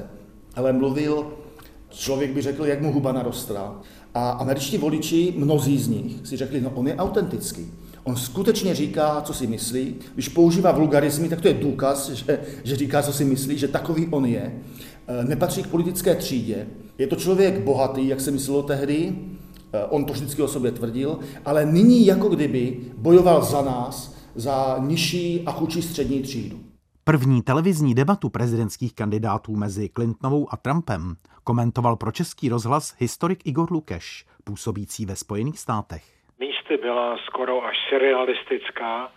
ale 0.55 0.73
mluvil, 0.73 1.33
člověk 1.90 2.31
by 2.31 2.43
řekl, 2.43 2.66
jak 2.66 2.83
mu 2.83 2.93
huba 2.93 3.12
narostla. 3.12 3.81
A 4.14 4.31
američtí 4.31 4.78
voliči, 4.78 5.35
mnozí 5.37 5.78
z 5.78 5.88
nich, 5.88 6.26
si 6.28 6.37
řekli, 6.37 6.61
no 6.61 6.71
on 6.75 6.88
je 6.88 6.97
autentický. 6.97 7.73
On 8.05 8.16
skutečně 8.16 8.75
říká, 8.75 9.21
co 9.21 9.35
si 9.35 9.47
myslí. 9.47 9.95
Když 10.14 10.28
používá 10.28 10.73
vulgarizmy, 10.73 11.28
tak 11.28 11.40
to 11.40 11.49
je 11.49 11.55
důkaz, 11.55 12.11
že, 12.11 12.40
že 12.64 12.76
říká, 12.76 13.02
co 13.02 13.12
si 13.12 13.25
myslí, 13.25 13.59
že 13.59 13.69
takový 13.69 14.07
on 14.11 14.26
je. 14.26 14.52
E, 15.09 15.25
nepatří 15.25 15.62
k 15.62 15.66
politické 15.66 16.14
třídě. 16.14 16.66
Je 16.98 17.06
to 17.06 17.16
člověk 17.16 17.58
bohatý, 17.58 18.08
jak 18.08 18.20
se 18.20 18.30
myslelo 18.30 18.62
tehdy, 18.62 19.12
e, 19.72 19.84
on 19.84 20.04
to 20.04 20.12
vždycky 20.12 20.42
o 20.42 20.48
sobě 20.48 20.72
tvrdil, 20.72 21.18
ale 21.44 21.66
nyní 21.66 22.06
jako 22.06 22.28
kdyby 22.28 22.76
bojoval 22.96 23.42
za 23.42 23.62
nás, 23.62 24.16
za 24.34 24.76
nižší 24.78 25.42
a 25.46 25.52
chudší 25.52 25.82
střední 25.82 26.22
třídu. 26.22 26.56
První 27.04 27.42
televizní 27.42 27.94
debatu 27.94 28.28
prezidentských 28.28 28.94
kandidátů 28.94 29.56
mezi 29.56 29.88
Clintonovou 29.88 30.46
a 30.50 30.56
Trumpem 30.56 31.16
komentoval 31.44 31.96
pro 31.96 32.12
český 32.12 32.48
rozhlas 32.48 32.94
historik 32.98 33.46
Igor 33.46 33.72
Lukeš, 33.72 34.24
působící 34.44 35.06
ve 35.06 35.16
Spojených 35.16 35.58
státech 35.58 36.16
místy 36.66 36.76
byla 36.82 37.18
skoro 37.18 37.64
až 37.64 37.76
surrealistická. 37.88 39.12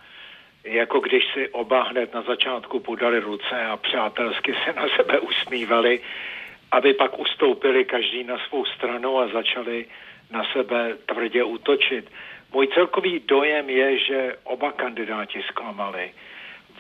jako 0.64 1.00
když 1.00 1.24
si 1.34 1.50
oba 1.50 1.84
hned 1.84 2.14
na 2.14 2.22
začátku 2.22 2.80
podali 2.80 3.20
ruce 3.20 3.66
a 3.66 3.78
přátelsky 3.78 4.54
se 4.66 4.74
na 4.74 4.86
sebe 4.98 5.20
usmívali, 5.20 6.00
aby 6.72 6.94
pak 6.94 7.20
ustoupili 7.20 7.86
každý 7.86 8.24
na 8.24 8.38
svou 8.48 8.66
stranu 8.66 9.20
a 9.20 9.28
začali 9.28 9.86
na 10.32 10.44
sebe 10.54 10.98
tvrdě 11.06 11.44
útočit. 11.44 12.12
Můj 12.54 12.68
celkový 12.68 13.20
dojem 13.20 13.70
je, 13.70 14.00
že 14.00 14.36
oba 14.44 14.72
kandidáti 14.72 15.42
zklamali. 15.48 16.12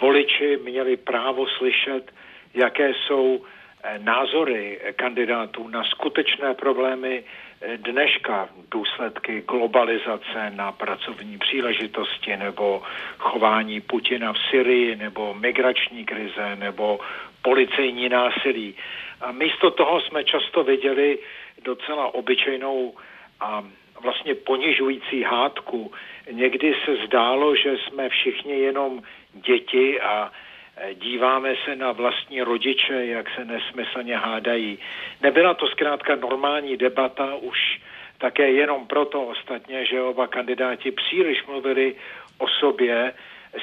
Voliči 0.01 0.57
měli 0.63 0.97
právo 0.97 1.47
slyšet, 1.47 2.11
jaké 2.53 2.93
jsou 2.93 3.41
eh, 3.83 3.99
názory 3.99 4.79
kandidátů 4.95 5.67
na 5.67 5.83
skutečné 5.83 6.53
problémy 6.53 7.23
eh, 7.23 7.77
dneška, 7.77 8.49
důsledky 8.71 9.41
globalizace 9.41 10.51
na 10.55 10.71
pracovní 10.71 11.37
příležitosti 11.37 12.37
nebo 12.37 12.83
chování 13.17 13.81
Putina 13.81 14.33
v 14.33 14.39
Syrii 14.49 14.95
nebo 14.95 15.33
migrační 15.33 16.05
krize 16.05 16.55
nebo 16.55 16.99
policejní 17.41 18.09
násilí. 18.09 18.75
A 19.21 19.31
místo 19.31 19.71
toho 19.71 20.01
jsme 20.01 20.23
často 20.23 20.63
viděli 20.63 21.19
docela 21.63 22.13
obyčejnou 22.13 22.95
a 23.39 23.63
vlastně 24.01 24.35
ponižující 24.35 25.23
hádku. 25.23 25.91
Někdy 26.31 26.75
se 26.85 26.95
zdálo, 27.05 27.55
že 27.55 27.77
jsme 27.77 28.09
všichni 28.09 28.59
jenom 28.59 29.01
děti 29.33 30.01
a 30.01 30.31
e, 30.77 30.93
díváme 30.93 31.55
se 31.65 31.75
na 31.75 31.91
vlastní 31.91 32.41
rodiče, 32.41 33.05
jak 33.05 33.29
se 33.35 33.45
nesmyslně 33.45 34.17
hádají. 34.17 34.79
Nebyla 35.21 35.53
to 35.53 35.67
zkrátka 35.67 36.15
normální 36.15 36.77
debata, 36.77 37.35
už 37.35 37.81
také 38.17 38.51
jenom 38.51 38.87
proto 38.87 39.21
ostatně, 39.21 39.85
že 39.85 40.01
oba 40.01 40.27
kandidáti 40.27 40.91
příliš 40.91 41.45
mluvili 41.45 41.95
o 42.37 42.47
sobě, 42.47 43.13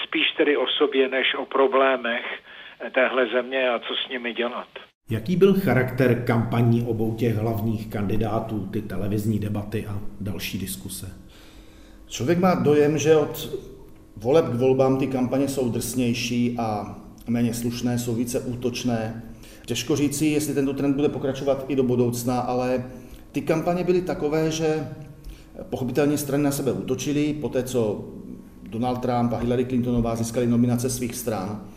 spíš 0.02 0.33
tedy 0.33 0.56
o 0.56 0.66
sobě, 0.66 1.09
než 1.09 1.35
o 1.35 1.47
problémech 1.47 2.42
téhle 2.95 3.26
země 3.33 3.68
a 3.68 3.78
co 3.78 3.95
s 4.06 4.11
nimi 4.11 4.35
dělat. 4.35 4.68
Jaký 5.11 5.37
byl 5.37 5.54
charakter 5.61 6.25
kampaní 6.25 6.83
obou 6.83 7.14
těch 7.14 7.37
hlavních 7.37 7.87
kandidátů, 7.87 8.68
ty 8.73 8.83
televizní 8.83 9.38
debaty 9.38 9.87
a 9.87 9.99
další 10.21 10.59
diskuse? 10.59 11.12
Člověk 12.06 12.38
má 12.38 12.54
dojem, 12.54 12.99
že 12.99 13.16
od 13.16 13.50
voleb 14.16 14.45
k 14.45 14.54
volbám 14.54 14.99
ty 14.99 15.06
kampaně 15.06 15.49
jsou 15.49 15.68
drsnější 15.71 16.56
a 16.59 16.99
méně 17.26 17.54
slušné, 17.54 17.99
jsou 17.99 18.14
více 18.14 18.40
útočné. 18.40 19.23
Těžko 19.66 19.97
říci, 19.97 20.26
jestli 20.26 20.54
tento 20.54 20.75
trend 20.75 20.95
bude 20.95 21.09
pokračovat 21.09 21.64
i 21.68 21.76
do 21.76 21.83
budoucna, 21.83 22.40
ale 22.40 22.85
ty 23.33 23.40
kampaně 23.40 23.85
byly 23.85 24.02
takové, 24.02 24.50
že 24.50 24.88
pochopitelně 25.71 26.18
strany 26.18 26.42
na 26.42 26.50
sebe 26.50 26.73
útočily, 26.73 27.35
po 27.40 27.49
té, 27.49 27.62
co 27.62 28.04
Donald 28.62 28.97
Trump 28.97 29.33
a 29.33 29.37
Hillary 29.37 29.64
Clintonová 29.64 30.16
získali 30.16 30.47
nominace 30.47 30.90
svých 30.90 31.14
stran 31.14 31.68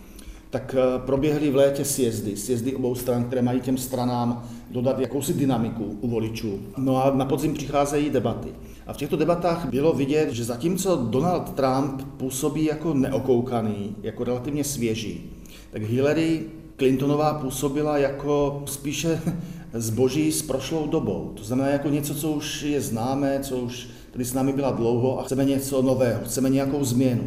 tak 0.50 0.76
eh, 0.78 1.00
proběhly 1.06 1.52
v 1.52 1.56
létě 1.56 1.86
sjezdy, 1.86 2.38
sjezdy 2.38 2.76
obou 2.76 2.96
stran, 2.96 3.24
které 3.24 3.42
mají 3.42 3.62
těm 3.62 3.78
stranám 3.78 4.50
dodat 4.72 5.00
jakousi 5.00 5.34
dynamiku 5.34 5.98
u 6.02 6.08
voličů. 6.08 6.60
No 6.78 7.06
a 7.06 7.16
na 7.16 7.26
podzim 7.26 7.54
přicházejí 7.54 8.10
debaty. 8.10 8.50
A 8.88 8.94
v 8.94 8.98
těchto 8.98 9.16
debatách 9.16 9.70
bylo 9.70 9.94
vidět, 9.94 10.32
že 10.32 10.44
zatímco 10.44 10.96
Donald 10.96 11.54
Trump 11.54 12.02
působí 12.18 12.66
jako 12.66 12.94
neokoukaný, 12.94 13.96
jako 14.02 14.24
relativně 14.24 14.64
svěží, 14.64 15.32
tak 15.72 15.82
Hillary 15.82 16.42
Clintonová 16.78 17.34
působila 17.34 17.98
jako 17.98 18.64
spíše 18.66 19.22
zboží 19.74 20.32
s 20.32 20.42
prošlou 20.42 20.88
dobou. 20.88 21.32
To 21.36 21.44
znamená 21.44 21.70
jako 21.70 21.90
něco, 21.90 22.16
co 22.16 22.32
už 22.32 22.62
je 22.62 22.82
známé, 22.82 23.40
co 23.42 23.58
už 23.58 23.88
tady 24.12 24.26
s 24.26 24.34
námi 24.34 24.54
byla 24.54 24.72
dlouho 24.72 25.20
a 25.20 25.24
chceme 25.24 25.46
něco 25.46 25.82
nového, 25.82 26.20
chceme 26.26 26.50
nějakou 26.50 26.84
změnu. 26.84 27.24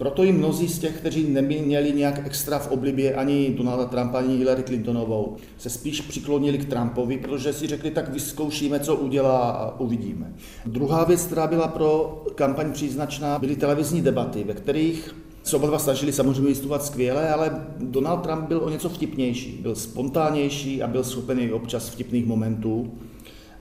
Proto 0.00 0.24
i 0.24 0.32
mnozí 0.32 0.68
z 0.68 0.78
těch, 0.78 0.96
kteří 0.96 1.28
neměli 1.28 1.92
nějak 1.92 2.26
extra 2.26 2.58
v 2.58 2.70
oblibě 2.70 3.14
ani 3.14 3.54
Donalda 3.58 3.84
Trumpa, 3.84 4.18
ani 4.18 4.36
Hillary 4.36 4.62
Clintonovou, 4.62 5.36
se 5.58 5.70
spíš 5.70 6.00
přiklonili 6.00 6.58
k 6.58 6.68
Trumpovi, 6.68 7.18
protože 7.18 7.52
si 7.52 7.66
řekli, 7.66 7.90
tak 7.90 8.08
vyzkoušíme, 8.08 8.80
co 8.80 8.96
udělá 8.96 9.50
a 9.50 9.80
uvidíme. 9.80 10.34
Druhá 10.66 11.04
věc, 11.04 11.22
která 11.22 11.46
byla 11.46 11.68
pro 11.68 12.22
kampaň 12.34 12.72
příznačná, 12.72 13.38
byly 13.38 13.56
televizní 13.56 14.02
debaty, 14.02 14.44
ve 14.44 14.54
kterých 14.54 15.16
se 15.42 15.56
oba 15.56 15.66
dva 15.66 15.78
snažili 15.78 16.12
samozřejmě 16.12 16.48
vystupovat 16.48 16.84
skvěle, 16.84 17.32
ale 17.32 17.66
Donald 17.78 18.18
Trump 18.18 18.48
byl 18.48 18.60
o 18.64 18.70
něco 18.70 18.88
vtipnější, 18.88 19.58
byl 19.62 19.74
spontánnější 19.74 20.82
a 20.82 20.86
byl 20.86 21.04
schopen 21.04 21.40
i 21.40 21.52
občas 21.52 21.88
vtipných 21.88 22.26
momentů. 22.26 22.92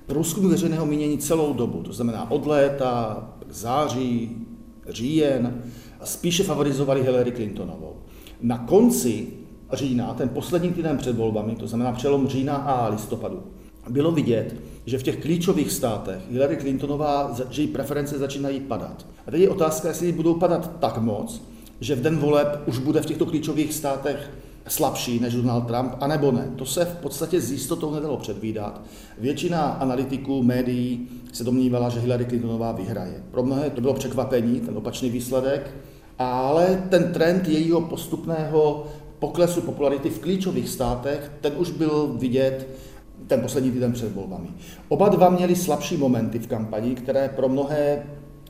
Průzkum 0.05 0.49
veřejného 0.49 0.85
mínění 0.85 1.17
celou 1.17 1.53
dobu, 1.53 1.83
to 1.83 1.93
znamená 1.93 2.31
od 2.31 2.45
léta, 2.45 3.23
září, 3.49 4.37
říjen, 4.89 5.63
spíše 6.03 6.43
favorizovali 6.43 7.03
Hillary 7.03 7.31
Clintonovou. 7.31 7.95
Na 8.41 8.57
konci 8.57 9.27
října, 9.73 10.13
ten 10.13 10.29
poslední 10.29 10.71
týden 10.71 10.97
před 10.97 11.15
volbami, 11.15 11.55
to 11.55 11.67
znamená 11.67 11.91
přelom 11.91 12.27
října 12.27 12.55
a 12.55 12.87
listopadu, 12.87 13.43
bylo 13.89 14.11
vidět, 14.11 14.55
že 14.85 14.97
v 14.97 15.03
těch 15.03 15.17
klíčových 15.17 15.71
státech 15.71 16.21
Hillary 16.31 16.57
Clintonová, 16.57 17.35
že 17.49 17.61
její 17.61 17.67
preference 17.67 18.17
začínají 18.17 18.59
padat. 18.59 19.05
A 19.27 19.31
teď 19.31 19.41
je 19.41 19.49
otázka, 19.49 19.87
jestli 19.87 20.11
budou 20.11 20.33
padat 20.33 20.71
tak 20.79 20.97
moc, 20.97 21.41
že 21.79 21.95
v 21.95 22.01
den 22.01 22.17
voleb 22.17 22.61
už 22.65 22.77
bude 22.77 23.01
v 23.01 23.05
těchto 23.05 23.25
klíčových 23.25 23.73
státech 23.73 24.29
slabší 24.67 25.19
než 25.19 25.33
Donald 25.33 25.61
Trump, 25.61 25.93
anebo 25.99 26.31
ne. 26.31 26.51
To 26.55 26.65
se 26.65 26.85
v 26.85 26.95
podstatě 26.95 27.41
s 27.41 27.51
jistotou 27.51 27.93
nedalo 27.93 28.17
předvídat. 28.17 28.81
Většina 29.17 29.61
analytiků, 29.61 30.43
médií 30.43 31.07
se 31.33 31.43
domnívala, 31.43 31.89
že 31.89 31.99
Hillary 31.99 32.25
Clintonová 32.25 32.71
vyhraje. 32.71 33.23
Pro 33.31 33.43
mnohé 33.43 33.69
to 33.69 33.81
bylo 33.81 33.93
překvapení, 33.93 34.59
ten 34.59 34.77
opačný 34.77 35.09
výsledek, 35.09 35.75
ale 36.19 36.83
ten 36.89 37.13
trend 37.13 37.47
jejího 37.47 37.81
postupného 37.81 38.85
poklesu 39.19 39.61
popularity 39.61 40.09
v 40.09 40.19
klíčových 40.19 40.69
státech, 40.69 41.31
ten 41.41 41.53
už 41.57 41.71
byl 41.71 42.15
vidět 42.17 42.67
ten 43.27 43.41
poslední 43.41 43.71
týden 43.71 43.93
před 43.93 44.15
volbami. 44.15 44.47
Oba 44.87 45.09
dva 45.09 45.29
měli 45.29 45.55
slabší 45.55 45.97
momenty 45.97 46.39
v 46.39 46.47
kampani, 46.47 46.95
které 46.95 47.29
pro 47.35 47.49
mnohé 47.49 48.03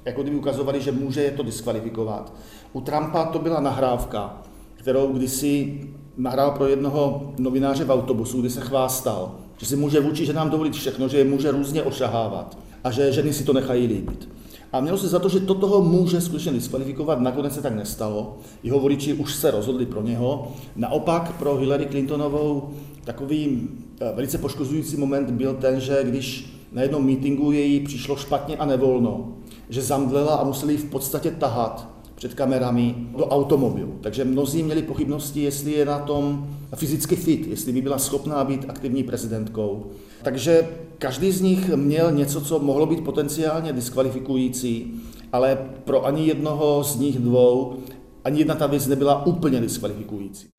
jako 0.05 0.21
kdyby 0.21 0.37
ukazovali, 0.37 0.81
že 0.81 0.91
může 0.91 1.21
je 1.21 1.31
to 1.31 1.43
diskvalifikovat. 1.43 2.33
U 2.73 2.81
Trumpa 2.81 3.25
to 3.25 3.39
byla 3.39 3.59
nahrávka, 3.59 4.41
kterou 4.75 5.13
kdysi 5.13 5.81
nahrál 6.17 6.51
pro 6.51 6.67
jednoho 6.67 7.33
novináře 7.37 7.85
v 7.85 7.91
autobusu, 7.91 8.39
kdy 8.39 8.49
se 8.49 8.61
chvástal, 8.61 9.35
že 9.57 9.65
si 9.65 9.75
může 9.75 9.99
vůči 9.99 10.25
ženám 10.25 10.49
dovolit 10.49 10.73
všechno, 10.73 11.07
že 11.07 11.17
je 11.17 11.23
může 11.23 11.51
různě 11.51 11.83
ošahávat 11.83 12.57
a 12.83 12.91
že 12.91 13.11
ženy 13.11 13.33
si 13.33 13.43
to 13.43 13.53
nechají 13.53 13.87
líbit. 13.87 14.29
A 14.71 14.79
mělo 14.79 14.97
se 14.97 15.07
za 15.07 15.19
to, 15.19 15.29
že 15.29 15.39
to 15.39 15.53
toho 15.53 15.81
může 15.81 16.21
skutečně 16.21 16.51
diskvalifikovat, 16.51 17.19
nakonec 17.19 17.53
se 17.53 17.61
tak 17.61 17.75
nestalo. 17.75 18.37
Jeho 18.63 18.79
voliči 18.79 19.13
už 19.13 19.35
se 19.35 19.51
rozhodli 19.51 19.85
pro 19.85 20.01
něho. 20.01 20.51
Naopak 20.75 21.35
pro 21.39 21.55
Hillary 21.55 21.85
Clintonovou 21.85 22.69
takový 23.03 23.69
eh, 24.01 24.11
velice 24.15 24.37
poškozující 24.37 24.97
moment 24.97 25.31
byl 25.31 25.53
ten, 25.53 25.79
že 25.79 25.99
když 26.03 26.53
na 26.71 26.81
jednom 26.81 27.05
mítingu 27.05 27.51
její 27.51 27.79
přišlo 27.79 28.15
špatně 28.15 28.57
a 28.57 28.65
nevolno, 28.65 29.33
že 29.69 29.81
zamdlela 29.81 30.35
a 30.35 30.43
museli 30.43 30.77
v 30.77 30.89
podstatě 30.89 31.31
tahat 31.31 31.87
před 32.15 32.33
kamerami 32.33 32.95
do 33.17 33.25
automobilu. 33.25 33.93
Takže 34.01 34.25
mnozí 34.25 34.63
měli 34.63 34.81
pochybnosti, 34.81 35.41
jestli 35.41 35.71
je 35.71 35.85
na 35.85 35.99
tom 35.99 36.49
fyzicky 36.75 37.15
fit, 37.15 37.47
jestli 37.47 37.71
by 37.73 37.81
byla 37.81 37.97
schopná 37.97 38.43
být 38.43 38.65
aktivní 38.67 39.03
prezidentkou. 39.03 39.85
Takže 40.29 40.69
každý 40.97 41.31
z 41.31 41.41
nich 41.41 41.69
měl 41.69 42.11
něco, 42.11 42.41
co 42.41 42.59
mohlo 42.59 42.85
být 42.85 43.03
potenciálně 43.03 43.73
diskvalifikující, 43.73 45.01
ale 45.33 45.55
pro 45.85 46.05
ani 46.05 46.27
jednoho 46.27 46.83
z 46.83 46.95
nich 46.95 47.19
dvou 47.19 47.77
ani 48.23 48.39
jedna 48.39 48.55
ta 48.55 48.67
věc 48.67 48.87
nebyla 48.87 49.25
úplně 49.25 49.61
diskvalifikující. 49.61 50.49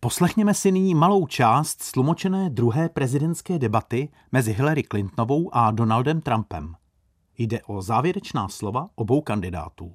Poslechněme 0.00 0.54
si 0.54 0.72
nyní 0.72 0.94
malou 0.94 1.26
část 1.26 1.82
slumočené 1.82 2.50
druhé 2.50 2.88
prezidentské 2.88 3.58
debaty 3.58 4.08
mezi 4.32 4.52
Hillary 4.52 4.82
Clintonovou 4.82 5.50
a 5.52 5.70
Donaldem 5.70 6.20
Trumpem. 6.20 6.74
Jde 7.38 7.60
o 7.66 7.82
závěrečná 7.82 8.48
slova 8.48 8.88
obou 8.94 9.20
kandidátů. 9.20 9.92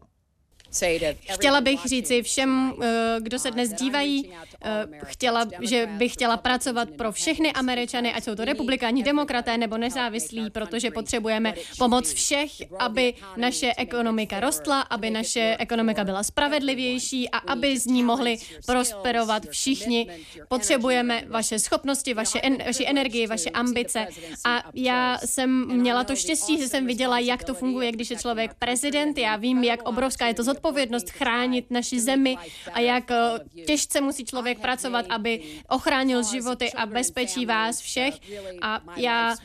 Chtěla 1.34 1.62
bych 1.62 1.86
říci 1.86 2.22
všem, 2.24 2.74
eh, 2.82 3.16
kdo 3.20 3.40
se 3.40 3.52
dnes 3.52 3.74
dívají, 3.74 4.32
eh, 4.64 4.86
chtěla, 5.06 5.46
že 5.62 5.86
bych 5.86 6.14
chtěla 6.14 6.38
pracovat 6.38 6.90
pro 6.90 7.12
všechny 7.12 7.54
Američany, 7.54 8.14
ať 8.14 8.24
jsou 8.24 8.36
to 8.36 8.46
republikáni, 8.46 9.04
demokraté 9.04 9.58
nebo 9.58 9.78
nezávislí, 9.78 10.50
protože 10.50 10.92
potřebujeme 10.92 11.54
pomoc 11.78 12.14
všech, 12.14 12.52
aby 12.80 13.14
naše 13.38 13.74
ekonomika 13.78 14.40
rostla, 14.40 14.82
aby 14.82 15.10
naše 15.10 15.56
ekonomika 15.60 16.04
byla 16.04 16.24
spravedlivější 16.24 17.30
a 17.30 17.38
aby 17.38 17.80
z 17.80 17.86
ní 17.86 18.04
mohli 18.04 18.38
prosperovat 18.66 19.44
všichni. 19.50 20.08
Potřebujeme 20.48 21.24
vaše 21.28 21.60
schopnosti, 21.60 22.14
vaše, 22.14 22.40
en, 22.42 22.58
vaši 22.66 22.86
energii, 22.88 23.28
vaše 23.28 23.50
ambice. 23.50 24.08
A 24.46 24.64
já 24.74 25.18
jsem 25.26 25.68
měla 25.68 26.04
to 26.04 26.16
štěstí, 26.16 26.58
že 26.58 26.68
jsem 26.68 26.88
viděla, 26.88 27.20
jak 27.20 27.44
to 27.44 27.54
funguje, 27.54 27.92
když 27.92 28.10
je 28.10 28.18
člověk 28.18 28.54
prezident. 28.54 29.18
Já 29.18 29.36
vím, 29.36 29.64
jak 29.64 29.82
obrovská 29.84 30.28
je 30.28 30.34
to 30.34 30.44
zodpovědnost 30.44 30.65
zodpovědnost 30.66 31.10
chránit 31.10 31.66
naši 31.70 32.00
zemi 32.00 32.38
a 32.74 32.80
jak 32.80 33.12
eh, 33.12 33.64
těžce 33.66 34.02
musí 34.02 34.26
člověk 34.26 34.60
pracovat, 34.60 35.06
aby 35.10 35.42
ochránil 35.70 36.24
životy 36.24 36.72
a 36.74 36.86
bezpečí 36.86 37.46
vás 37.46 37.82
všech. 37.82 38.14
A 38.62 38.82
já 38.96 39.36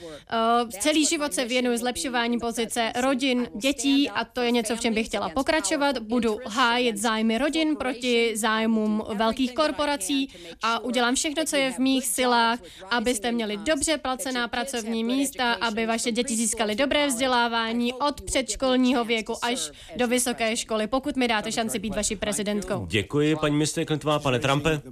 uh, 0.63 0.69
celý 0.69 1.07
život 1.07 1.35
se 1.35 1.45
věnuju 1.45 1.77
zlepšování 1.77 2.39
pozice 2.39 2.93
rodin, 2.97 3.49
dětí 3.57 4.11
a 4.11 4.25
to 4.25 4.41
je 4.41 4.51
něco, 4.51 4.77
v 4.77 4.81
čem 4.81 4.95
bych 4.95 5.07
chtěla 5.07 5.29
pokračovat. 5.29 5.99
Budu 5.99 6.39
hájit 6.47 6.97
zájmy 6.97 7.39
rodin 7.39 7.77
proti 7.77 8.37
zájmům 8.37 9.03
velkých 9.15 9.55
korporací 9.55 10.29
a 10.63 10.79
udělám 10.79 11.15
všechno, 11.15 11.45
co 11.45 11.57
je 11.57 11.73
v 11.73 11.79
mých 11.79 12.07
silách, 12.07 12.59
abyste 12.91 13.33
měli 13.33 13.57
dobře 13.57 13.99
placená 13.99 14.49
pracovní 14.49 15.05
místa, 15.05 15.53
aby 15.53 15.87
vaše 15.87 16.13
děti 16.13 16.37
získaly 16.37 16.75
dobré 16.75 17.07
vzdělávání 17.07 17.93
od 17.93 18.21
předškolního 18.21 19.05
věku 19.05 19.35
až 19.43 19.71
do 19.97 20.07
vysoké 20.07 20.57
školy, 20.57 20.87
pokud 20.87 21.00
mi 21.17 21.29
dáte 21.29 21.53
šanci 21.53 21.79
být 21.79 21.97
vaší 21.97 22.17
prezidentkou. 22.17 22.87
Děkuji, 22.87 23.37
paní 23.37 23.55
ministrině 23.55 23.87
Clintonová. 23.87 24.19
Pane 24.19 24.39
Trumpe, 24.39 24.83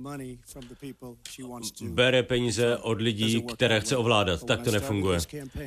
bere 1.83 2.23
peníze 2.23 2.77
od 2.77 3.01
lidí, 3.01 3.43
které 3.43 3.81
chce 3.81 3.97
ovládat. 3.97 4.45
Tak 4.45 4.63
to 4.63 4.71
nefunguje. 4.71 5.21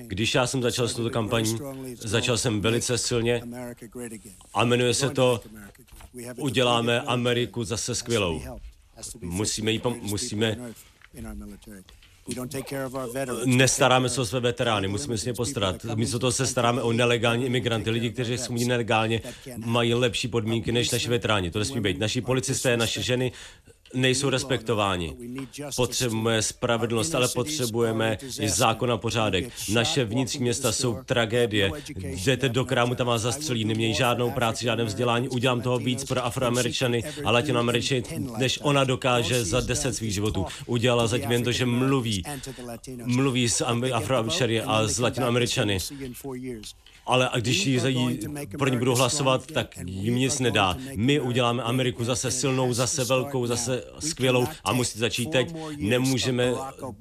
Když 0.08 0.36
já 0.36 0.48
jsem 0.48 0.62
začal 0.62 0.88
s 0.88 0.94
touto 0.94 1.10
kampaní, 1.10 1.58
začal 1.96 2.38
jsem 2.38 2.62
velice 2.62 2.98
silně 2.98 3.42
a 4.54 4.66
jmenuje 4.66 4.94
se 4.94 5.10
to 5.10 5.42
Uděláme 6.38 7.02
Ameriku 7.02 7.64
zase 7.64 7.96
skvělou. 7.96 8.42
Musíme, 9.22 9.72
jí 9.72 9.82
musíme 10.02 10.58
Nestaráme 13.46 14.10
se 14.10 14.22
o 14.22 14.26
své 14.26 14.40
veterány, 14.40 14.88
musíme 14.88 15.18
si 15.18 15.30
je 15.30 15.34
postarat. 15.34 15.86
Místo 15.96 16.20
toho 16.20 16.32
se 16.32 16.48
staráme 16.48 16.82
o 16.82 16.92
nelegální 16.94 17.46
imigranty, 17.46 17.90
lidi, 17.90 18.10
kteří 18.10 18.38
jsou 18.38 18.54
nelegálně, 18.54 19.22
mají 19.58 19.94
lepší 19.94 20.28
podmínky 20.28 20.72
než 20.72 20.92
naši 20.92 21.10
veteráni. 21.10 21.52
To 21.52 21.60
nesmí 21.60 21.82
být. 21.82 22.00
Naši 22.00 22.22
policisté, 22.22 22.78
naše 22.78 23.02
ženy 23.02 23.32
nejsou 23.94 24.30
respektováni. 24.30 25.16
Potřebujeme 25.76 26.42
spravedlnost, 26.42 27.16
ale 27.16 27.28
potřebujeme 27.28 28.18
i 28.40 28.50
zákon 28.50 28.92
a 28.92 28.98
pořádek. 28.98 29.52
Naše 29.74 30.06
vnitřní 30.06 30.42
města 30.42 30.72
jsou 30.72 30.98
tragédie. 31.06 31.72
Jdete 31.98 32.50
do 32.50 32.66
krámu, 32.66 32.96
tam 32.96 33.08
vás 33.08 33.22
zastřelí, 33.22 33.66
nemějí 33.66 33.94
žádnou 33.94 34.32
práci, 34.32 34.66
žádné 34.66 34.84
vzdělání. 34.84 35.30
Udělám 35.30 35.62
toho 35.62 35.80
víc 35.80 36.06
pro 36.06 36.26
afroameričany 36.26 37.04
a 37.26 37.32
latinoameričany, 37.32 38.04
než 38.38 38.60
ona 38.62 38.84
dokáže 38.84 39.46
za 39.46 39.62
deset 39.62 39.96
svých 39.96 40.14
životů. 40.14 40.46
Udělala 40.66 41.08
zatím 41.08 41.32
jen 41.32 41.44
to, 41.44 41.52
že 41.52 41.66
mluví. 41.66 42.24
Mluví 43.06 43.50
s 43.50 43.66
afroameričany 43.94 44.62
a 44.62 44.88
s 44.88 45.00
latinoameričany 45.00 45.78
ale 47.06 47.30
a 47.30 47.40
když 47.40 47.66
jí, 47.66 47.80
jí 47.88 48.20
pro 48.58 48.70
ní 48.70 48.78
budou 48.78 48.96
hlasovat, 48.96 49.46
tak 49.46 49.78
jim 49.86 50.16
nic 50.16 50.40
nedá. 50.40 50.78
My 50.96 51.20
uděláme 51.20 51.64
Ameriku 51.64 52.04
zase 52.04 52.32
silnou, 52.32 52.74
zase 52.74 53.04
velkou, 53.04 53.48
zase 53.48 53.84
skvělou 54.00 54.48
a 54.64 54.74
musí 54.74 55.00
začít 55.00 55.30
teď. 55.30 55.56
Nemůžeme 55.78 56.54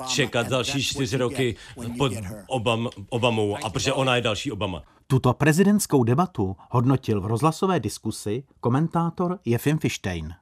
čekat 0.08 0.48
další 0.48 0.82
čtyři 0.82 1.16
roky 1.16 1.56
pod 1.98 2.12
Obam, 2.46 2.88
Obamou, 3.08 3.56
a 3.64 3.70
protože 3.70 3.92
ona 3.92 4.16
je 4.16 4.22
další 4.22 4.52
Obama. 4.52 4.82
Tuto 5.06 5.32
prezidentskou 5.32 6.04
debatu 6.04 6.56
hodnotil 6.70 7.20
v 7.20 7.26
rozhlasové 7.26 7.80
diskusi 7.80 8.44
komentátor 8.60 9.38
Jefim 9.44 9.78
Fištejn. 9.78 10.34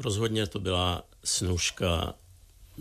Rozhodně 0.00 0.46
to 0.46 0.60
byla 0.60 1.02
snužka 1.24 2.14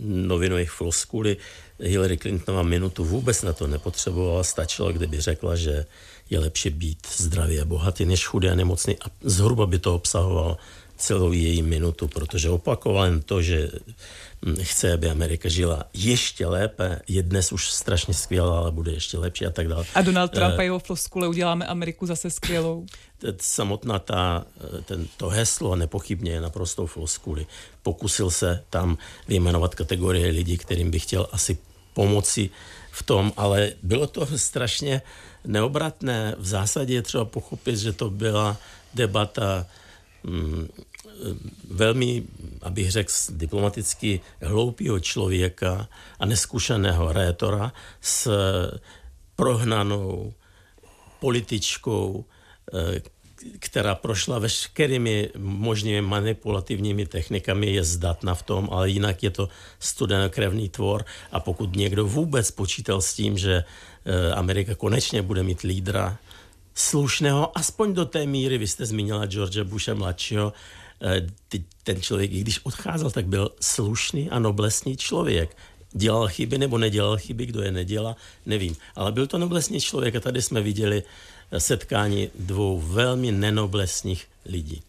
novinových 0.05 0.71
floskuly. 0.71 1.37
Hillary 1.79 2.17
Clintonová 2.17 2.63
minutu 2.63 3.05
vůbec 3.05 3.41
na 3.41 3.53
to 3.53 3.67
nepotřebovala, 3.67 4.43
stačilo, 4.43 4.93
kdyby 4.93 5.21
řekla, 5.21 5.55
že 5.55 5.85
je 6.29 6.39
lepší 6.39 6.69
být 6.69 7.07
zdravý 7.17 7.59
a 7.61 7.65
bohatý 7.65 8.05
než 8.05 8.25
chudý 8.25 8.49
a 8.49 8.55
nemocný 8.55 8.95
a 8.95 9.05
zhruba 9.21 9.65
by 9.65 9.79
to 9.79 9.95
obsahovalo 9.95 10.57
celou 10.97 11.31
její 11.31 11.61
minutu, 11.61 12.07
protože 12.07 12.49
opakoval 12.49 13.05
jen 13.05 13.21
to, 13.21 13.41
že 13.41 13.69
hm, 14.45 14.55
chce, 14.61 14.93
aby 14.93 15.09
Amerika 15.09 15.49
žila 15.49 15.83
ještě 15.93 16.47
lépe, 16.47 16.99
je 17.07 17.23
dnes 17.23 17.51
už 17.51 17.69
strašně 17.69 18.13
skvělá, 18.13 18.59
ale 18.59 18.71
bude 18.71 18.91
ještě 18.91 19.17
lepší 19.17 19.45
a 19.45 19.49
tak 19.49 19.67
dále. 19.67 19.85
A 19.95 20.01
Donald 20.01 20.31
Trump 20.31 20.53
uh, 20.53 20.59
a 20.59 20.63
jeho 20.63 20.79
floskule 20.79 21.27
uděláme 21.27 21.65
Ameriku 21.65 22.05
zase 22.05 22.29
skvělou. 22.29 22.85
Samotná 23.41 23.99
ta, 23.99 24.45
ten, 24.85 25.07
to 25.17 25.29
heslo 25.29 25.75
nepochybně 25.75 26.31
je 26.31 26.41
naprosto 26.41 26.87
floskuli. 26.87 27.45
Pokusil 27.83 28.29
se 28.31 28.63
tam 28.69 28.97
vyjmenovat 29.27 29.75
kategorie 29.75 30.31
lidí, 30.31 30.57
kterým 30.57 30.91
bych 30.91 31.03
chtěl 31.03 31.27
asi 31.31 31.57
pomoci 31.93 32.49
v 32.91 33.03
tom, 33.03 33.33
ale 33.37 33.71
bylo 33.83 34.07
to 34.07 34.27
strašně 34.37 35.01
neobratné. 35.45 36.35
V 36.37 36.47
zásadě 36.47 36.93
je 36.93 37.01
třeba 37.01 37.25
pochopit, 37.25 37.77
že 37.77 37.93
to 37.93 38.10
byla 38.10 38.57
debata 38.93 39.65
velmi, 41.69 42.23
abych 42.61 42.91
řekl 42.91 43.13
diplomaticky, 43.29 44.21
hloupého 44.41 44.99
člověka 44.99 45.87
a 46.19 46.25
neskušeného 46.25 47.13
rétora 47.13 47.73
s 48.01 48.31
prohnanou 49.35 50.33
političkou, 51.19 52.25
eh, 52.73 53.01
která 53.59 53.95
prošla 53.95 54.39
veškerými 54.39 55.29
možnými 55.37 56.01
manipulativními 56.01 57.05
technikami, 57.05 57.67
je 57.77 57.83
zdatna 57.83 58.33
v 58.35 58.43
tom, 58.43 58.69
ale 58.71 58.89
jinak 58.89 59.23
je 59.23 59.29
to 59.29 59.49
studenokrevný 59.79 60.69
tvor. 60.69 61.05
A 61.31 61.39
pokud 61.39 61.75
někdo 61.75 62.05
vůbec 62.05 62.51
počítal 62.51 63.01
s 63.01 63.13
tím, 63.13 63.37
že 63.37 63.63
eh, 63.63 64.31
Amerika 64.33 64.75
konečně 64.75 65.21
bude 65.21 65.43
mít 65.43 65.61
lídra 65.61 66.17
slušného, 66.77 67.57
aspoň 67.57 67.93
do 67.93 68.05
té 68.05 68.25
míry, 68.25 68.57
vy 68.57 68.67
jste 68.67 68.85
zmínila 68.85 69.25
George 69.25 69.61
Bushe 69.63 69.93
mladšího, 69.93 70.53
eh, 71.01 71.27
ten 71.83 72.01
člověk, 72.01 72.31
i 72.31 72.39
když 72.41 72.65
odcházel, 72.65 73.11
tak 73.11 73.27
byl 73.27 73.51
slušný 73.61 74.29
a 74.29 74.39
noblesný 74.39 74.97
člověk. 74.97 75.57
Dělal 75.91 76.27
chyby 76.27 76.57
nebo 76.57 76.77
nedělal 76.77 77.17
chyby, 77.17 77.45
kdo 77.45 77.61
je 77.61 77.71
nedělá, 77.71 78.15
nevím. 78.45 78.75
Ale 78.95 79.11
byl 79.11 79.27
to 79.27 79.37
noblesný 79.37 79.81
člověk 79.81 80.15
a 80.15 80.19
tady 80.19 80.41
jsme 80.41 80.61
viděli 80.61 81.03
setkání 81.57 82.29
dvou 82.39 82.81
velmi 82.81 83.31
nenoblesních 83.31 84.27
lidí. 84.45 84.81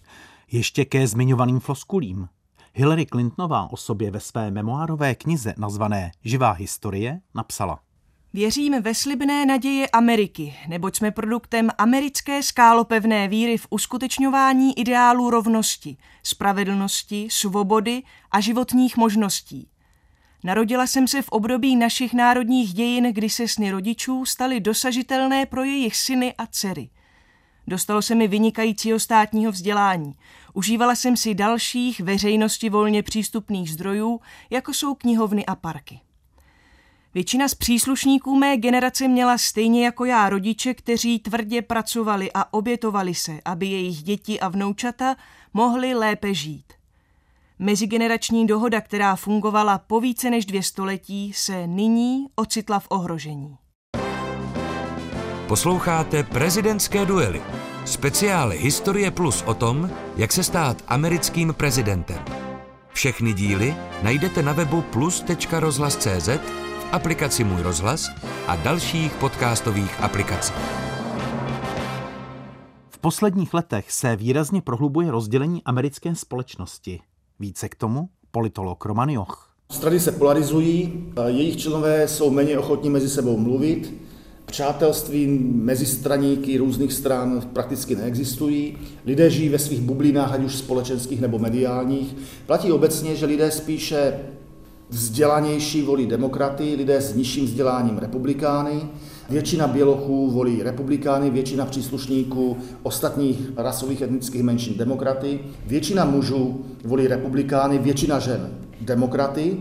Ještě 0.50 0.84
ke 0.84 1.06
zmiňovaným 1.06 1.60
floskulím. 1.60 2.28
Hillary 2.74 3.06
Clintonová 3.06 3.72
o 3.72 3.76
sobě 3.76 4.10
ve 4.10 4.20
své 4.20 4.50
memoárové 4.50 5.14
knize 5.14 5.54
nazvané 5.56 6.12
Živá 6.24 6.52
historie 6.52 7.20
napsala. 7.34 7.80
Věřím 8.38 8.82
ve 8.82 8.94
slibné 8.94 9.46
naděje 9.46 9.88
Ameriky, 9.88 10.54
neboť 10.68 10.96
jsme 10.96 11.10
produktem 11.10 11.70
americké 11.78 12.42
skálopevné 12.42 13.28
víry 13.28 13.58
v 13.58 13.66
uskutečňování 13.70 14.78
ideálů 14.78 15.30
rovnosti, 15.30 15.96
spravedlnosti, 16.22 17.28
svobody 17.30 18.02
a 18.30 18.40
životních 18.40 18.96
možností. 18.96 19.68
Narodila 20.44 20.86
jsem 20.86 21.08
se 21.08 21.22
v 21.22 21.28
období 21.28 21.76
našich 21.76 22.14
národních 22.14 22.74
dějin, 22.74 23.04
kdy 23.12 23.30
se 23.30 23.48
sny 23.48 23.70
rodičů 23.70 24.24
staly 24.24 24.60
dosažitelné 24.60 25.46
pro 25.46 25.64
jejich 25.64 25.96
syny 25.96 26.34
a 26.38 26.46
dcery. 26.46 26.90
Dostalo 27.66 28.02
se 28.02 28.14
mi 28.14 28.28
vynikajícího 28.28 28.98
státního 29.00 29.52
vzdělání. 29.52 30.14
Užívala 30.54 30.94
jsem 30.94 31.16
si 31.16 31.34
dalších 31.34 32.00
veřejnosti 32.00 32.70
volně 32.70 33.02
přístupných 33.02 33.70
zdrojů, 33.70 34.20
jako 34.50 34.74
jsou 34.74 34.94
knihovny 34.94 35.46
a 35.46 35.54
parky. 35.54 36.00
Většina 37.18 37.48
z 37.48 37.54
příslušníků 37.54 38.36
mé 38.36 38.56
generace 38.56 39.08
měla 39.08 39.38
stejně 39.38 39.84
jako 39.84 40.04
já 40.04 40.28
rodiče, 40.28 40.74
kteří 40.74 41.18
tvrdě 41.18 41.62
pracovali 41.62 42.30
a 42.34 42.52
obětovali 42.54 43.14
se, 43.14 43.40
aby 43.44 43.66
jejich 43.66 44.02
děti 44.02 44.40
a 44.40 44.48
vnoučata 44.48 45.16
mohly 45.54 45.94
lépe 45.94 46.34
žít. 46.34 46.72
Mezigenerační 47.58 48.46
dohoda, 48.46 48.80
která 48.80 49.16
fungovala 49.16 49.78
po 49.78 50.00
více 50.00 50.30
než 50.30 50.46
dvě 50.46 50.62
století, 50.62 51.32
se 51.32 51.66
nyní 51.66 52.26
ocitla 52.34 52.78
v 52.78 52.86
ohrožení. 52.88 53.56
Posloucháte 55.48 56.22
prezidentské 56.22 57.06
duely. 57.06 57.42
Speciály 57.84 58.58
Historie 58.58 59.10
Plus 59.10 59.42
o 59.46 59.54
tom, 59.54 59.90
jak 60.16 60.32
se 60.32 60.44
stát 60.44 60.82
americkým 60.88 61.54
prezidentem. 61.54 62.24
Všechny 62.92 63.32
díly 63.32 63.74
najdete 64.02 64.42
na 64.42 64.52
webu 64.52 64.82
plus.rozhlas.cz, 64.82 66.67
aplikaci 66.92 67.44
Můj 67.44 67.62
rozhlas 67.62 68.08
a 68.46 68.56
dalších 68.56 69.14
podcastových 69.14 70.00
aplikacích. 70.00 70.56
V 72.90 72.98
posledních 72.98 73.54
letech 73.54 73.92
se 73.92 74.16
výrazně 74.16 74.62
prohlubuje 74.62 75.10
rozdělení 75.10 75.62
americké 75.64 76.14
společnosti. 76.14 77.00
Více 77.40 77.68
k 77.68 77.74
tomu 77.74 78.08
politolog 78.30 78.84
Roman 78.84 79.10
Joch. 79.10 79.54
Strany 79.70 80.00
se 80.00 80.12
polarizují, 80.12 81.04
jejich 81.26 81.56
členové 81.56 82.08
jsou 82.08 82.30
méně 82.30 82.58
ochotní 82.58 82.90
mezi 82.90 83.08
sebou 83.08 83.36
mluvit, 83.36 83.94
přátelství 84.46 85.26
mezi 85.54 85.86
straníky 85.86 86.58
různých 86.58 86.92
stran 86.92 87.42
prakticky 87.52 87.96
neexistují, 87.96 88.78
lidé 89.06 89.30
žijí 89.30 89.48
ve 89.48 89.58
svých 89.58 89.80
bublinách, 89.80 90.32
ať 90.32 90.40
už 90.40 90.56
společenských 90.56 91.20
nebo 91.20 91.38
mediálních. 91.38 92.16
Platí 92.46 92.72
obecně, 92.72 93.16
že 93.16 93.26
lidé 93.26 93.50
spíše 93.50 94.20
vzdělanější 94.90 95.82
volí 95.82 96.06
demokraty, 96.06 96.74
lidé 96.74 97.00
s 97.00 97.14
nižším 97.14 97.44
vzděláním 97.44 97.98
republikány 97.98 98.88
Většina 99.30 99.66
bělochů 99.66 100.30
volí 100.30 100.62
republikány, 100.62 101.30
většina 101.30 101.66
příslušníků 101.66 102.56
ostatních 102.82 103.50
rasových 103.56 104.02
etnických 104.02 104.42
menšin 104.42 104.78
demokraty, 104.78 105.40
většina 105.66 106.04
mužů 106.04 106.64
volí 106.84 107.06
republikány, 107.06 107.78
většina 107.78 108.18
žen 108.18 108.50
demokraty. 108.80 109.56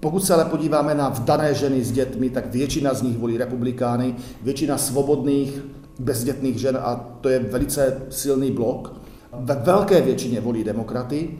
Pokud 0.00 0.24
se 0.24 0.34
ale 0.34 0.44
podíváme 0.44 0.94
na 0.94 1.08
vdané 1.08 1.54
ženy 1.54 1.84
s 1.84 1.92
dětmi, 1.92 2.30
tak 2.30 2.52
většina 2.52 2.94
z 2.94 3.02
nich 3.02 3.18
volí 3.18 3.38
republikány, 3.38 4.14
většina 4.42 4.78
svobodných 4.78 5.62
bezdětných 5.98 6.58
žen, 6.58 6.78
a 6.82 6.94
to 7.20 7.28
je 7.28 7.38
velice 7.38 8.02
silný 8.10 8.50
blok, 8.50 8.94
ve 9.32 9.54
velké 9.54 10.00
většině 10.00 10.40
volí 10.40 10.64
demokraty. 10.64 11.30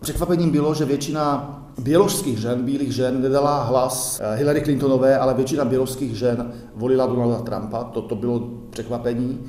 Překvapením 0.00 0.50
bylo, 0.50 0.74
že 0.74 0.84
většina 0.84 1.56
běložských 1.78 2.38
žen, 2.38 2.62
bílých 2.64 2.94
žen, 2.94 3.22
nedala 3.22 3.62
hlas 3.62 4.20
eh, 4.22 4.36
Hillary 4.36 4.60
Clintonové, 4.60 5.18
ale 5.18 5.34
většina 5.34 5.64
běložských 5.64 6.16
žen 6.16 6.52
volila 6.74 7.06
Donalda 7.06 7.38
Trumpa. 7.38 7.84
To, 7.84 8.02
to 8.02 8.14
bylo 8.14 8.48
překvapení. 8.70 9.40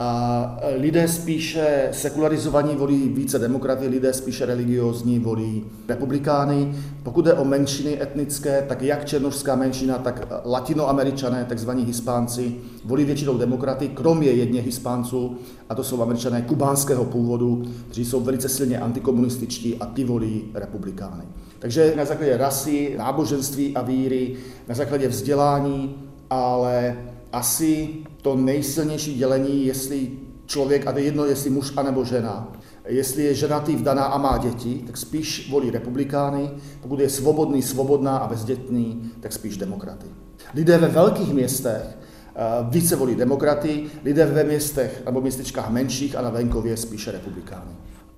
A 0.00 0.60
lidé 0.76 1.08
spíše 1.08 1.88
sekularizovaní 1.92 2.76
volí 2.76 3.08
více 3.08 3.38
demokraty, 3.38 3.88
lidé 3.88 4.12
spíše 4.12 4.46
religiózní 4.46 5.18
volí 5.18 5.64
republikány. 5.88 6.74
Pokud 7.02 7.24
jde 7.24 7.34
o 7.34 7.44
menšiny 7.44 8.02
etnické, 8.02 8.64
tak 8.68 8.82
jak 8.82 9.04
černožská 9.04 9.56
menšina, 9.56 9.98
tak 9.98 10.28
latinoameričané, 10.44 11.44
takzvaní 11.44 11.84
hispánci, 11.84 12.54
volí 12.84 13.04
většinou 13.04 13.38
demokraty, 13.38 13.88
kromě 13.88 14.30
jedně 14.30 14.60
hispánců, 14.60 15.36
a 15.68 15.74
to 15.74 15.84
jsou 15.84 16.02
američané 16.02 16.42
kubánského 16.42 17.04
původu, 17.04 17.64
kteří 17.84 18.04
jsou 18.04 18.20
velice 18.20 18.48
silně 18.48 18.78
antikomunističtí 18.78 19.76
a 19.76 19.86
ty 19.86 20.04
volí 20.04 20.44
republikány. 20.54 21.24
Takže 21.58 21.92
na 21.96 22.04
základě 22.04 22.36
rasy, 22.36 22.94
náboženství 22.98 23.76
a 23.76 23.82
víry, 23.82 24.36
na 24.68 24.74
základě 24.74 25.08
vzdělání, 25.08 25.94
ale 26.30 26.96
asi 27.32 27.94
to 28.22 28.36
nejsilnější 28.36 29.14
dělení, 29.14 29.66
jestli 29.66 30.10
člověk, 30.46 30.86
a 30.86 30.92
to 30.92 30.98
je 30.98 31.04
jedno, 31.04 31.24
jestli 31.24 31.50
muž 31.50 31.72
anebo 31.76 32.04
žena, 32.04 32.52
jestli 32.86 33.24
je 33.24 33.34
ženatý, 33.34 33.76
vdaná 33.76 34.04
a 34.04 34.18
má 34.18 34.38
děti, 34.38 34.82
tak 34.86 34.96
spíš 34.96 35.50
volí 35.50 35.70
republikány, 35.70 36.50
pokud 36.80 37.00
je 37.00 37.10
svobodný, 37.10 37.62
svobodná 37.62 38.18
a 38.18 38.28
bezdětný, 38.28 39.10
tak 39.20 39.32
spíš 39.32 39.56
demokraty. 39.56 40.06
Lidé 40.54 40.78
ve 40.78 40.88
velkých 40.88 41.34
městech 41.34 41.82
eh, 41.84 42.40
více 42.70 42.96
volí 42.96 43.14
demokraty, 43.14 43.84
lidé 44.04 44.26
ve 44.26 44.44
městech 44.44 45.02
nebo 45.04 45.20
městečkách 45.20 45.70
menších 45.70 46.16
a 46.16 46.22
na 46.22 46.30
venkově 46.30 46.76
spíše 46.76 47.12
republikány. 47.12 47.70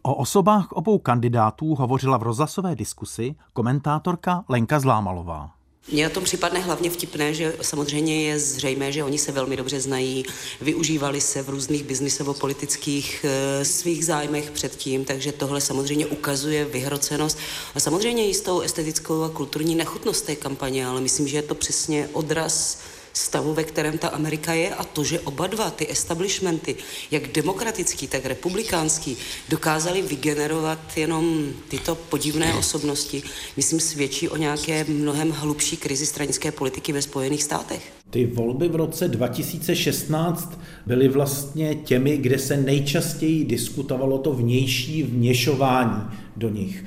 O 0.03 0.15
osobách 0.15 0.73
obou 0.73 0.99
kandidátů 0.99 1.75
hovořila 1.75 2.17
v 2.17 2.23
rozhlasové 2.23 2.77
diskusi 2.77 3.35
komentátorka 3.53 4.45
Lenka 4.49 4.81
Zlámalová. 4.81 5.60
Mně 5.93 6.05
na 6.05 6.11
tom 6.11 6.25
připadne 6.25 6.61
hlavně 6.61 6.91
vtipné, 6.91 7.35
že 7.35 7.57
samozřejmě 7.63 8.23
je 8.23 8.39
zřejmé, 8.39 8.93
že 8.93 9.05
oni 9.05 9.19
se 9.19 9.33
velmi 9.33 9.57
dobře 9.57 9.81
znají, 9.81 10.25
využívali 10.61 11.21
se 11.21 11.43
v 11.43 11.49
různých 11.49 11.85
biznisovo-politických 11.85 13.25
e, 13.25 13.65
svých 13.65 14.05
zájmech 14.05 14.51
předtím, 14.51 15.05
takže 15.05 15.33
tohle 15.33 15.61
samozřejmě 15.61 16.07
ukazuje 16.07 16.65
vyhrocenost 16.65 17.39
a 17.75 17.81
samozřejmě 17.81 18.27
jistou 18.27 18.61
estetickou 18.61 19.23
a 19.23 19.29
kulturní 19.29 19.75
nechutnost 19.75 20.27
té 20.27 20.37
kampaně, 20.37 20.87
ale 20.87 21.01
myslím, 21.01 21.29
že 21.29 21.37
je 21.37 21.43
to 21.43 21.55
přesně 21.55 22.09
odraz 22.13 22.79
stavu, 23.13 23.55
ve 23.55 23.65
kterém 23.65 23.99
ta 23.99 24.09
Amerika 24.09 24.53
je 24.53 24.75
a 24.75 24.85
to, 24.85 25.05
že 25.05 25.21
oba 25.21 25.47
dva 25.47 25.71
ty 25.71 25.91
establishmenty, 25.91 26.77
jak 27.11 27.33
demokratický, 27.33 28.07
tak 28.07 28.25
republikánský, 28.25 29.17
dokázali 29.49 30.03
vygenerovat 30.03 30.97
jenom 30.97 31.53
tyto 31.69 31.95
podivné 31.95 32.55
osobnosti, 32.55 33.23
myslím, 33.57 33.81
svědčí 33.81 34.29
o 34.29 34.37
nějaké 34.37 34.85
mnohem 34.85 35.31
hlubší 35.31 35.77
krizi 35.77 36.07
stranické 36.07 36.53
politiky 36.53 36.93
ve 36.93 37.03
Spojených 37.03 37.43
státech. 37.43 37.93
Ty 38.11 38.27
volby 38.27 38.69
v 38.69 38.77
roce 38.77 39.09
2016 39.09 40.61
byly 40.87 41.09
vlastně 41.09 41.75
těmi, 41.75 42.17
kde 42.17 42.39
se 42.39 42.57
nejčastěji 42.57 43.45
diskutovalo 43.45 44.19
to 44.19 44.33
vnější 44.33 45.03
vněšování 45.03 46.03
do 46.37 46.49
nich. 46.49 46.85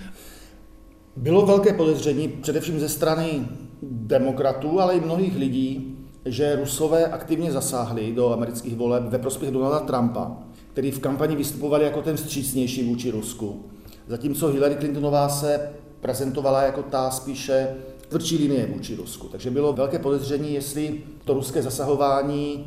Bylo 1.17 1.45
velké 1.45 1.73
podezření 1.73 2.27
především 2.27 2.79
ze 2.79 2.89
strany 2.89 3.47
demokratů, 3.81 4.79
ale 4.79 4.95
i 4.95 4.99
mnohých 4.99 5.37
lidí, 5.37 5.92
že 6.25 6.55
Rusové 6.55 7.05
aktivně 7.05 7.51
zasáhli 7.51 8.11
do 8.11 8.33
amerických 8.33 8.75
voleb 8.75 9.03
ve 9.03 9.19
prospěch 9.19 9.51
Donalda 9.51 9.79
Trumpa, 9.79 10.31
který 10.71 10.91
v 10.91 10.99
kampani 10.99 11.35
vystupoval 11.35 11.81
jako 11.81 12.01
ten 12.01 12.15
vstřícnější 12.15 12.89
vůči 12.89 13.11
Rusku. 13.11 13.65
Zatímco 14.07 14.47
Hillary 14.47 14.75
Clintonová 14.75 15.29
se 15.29 15.69
prezentovala 16.01 16.61
jako 16.61 16.83
ta 16.83 17.11
spíše 17.11 17.75
tvrdší 18.07 18.37
linie 18.37 18.67
vůči 18.73 18.95
Rusku. 18.95 19.27
Takže 19.27 19.51
bylo 19.51 19.73
velké 19.73 19.99
podezření, 19.99 20.53
jestli 20.53 21.01
to 21.25 21.33
ruské 21.33 21.61
zasahování, 21.61 22.65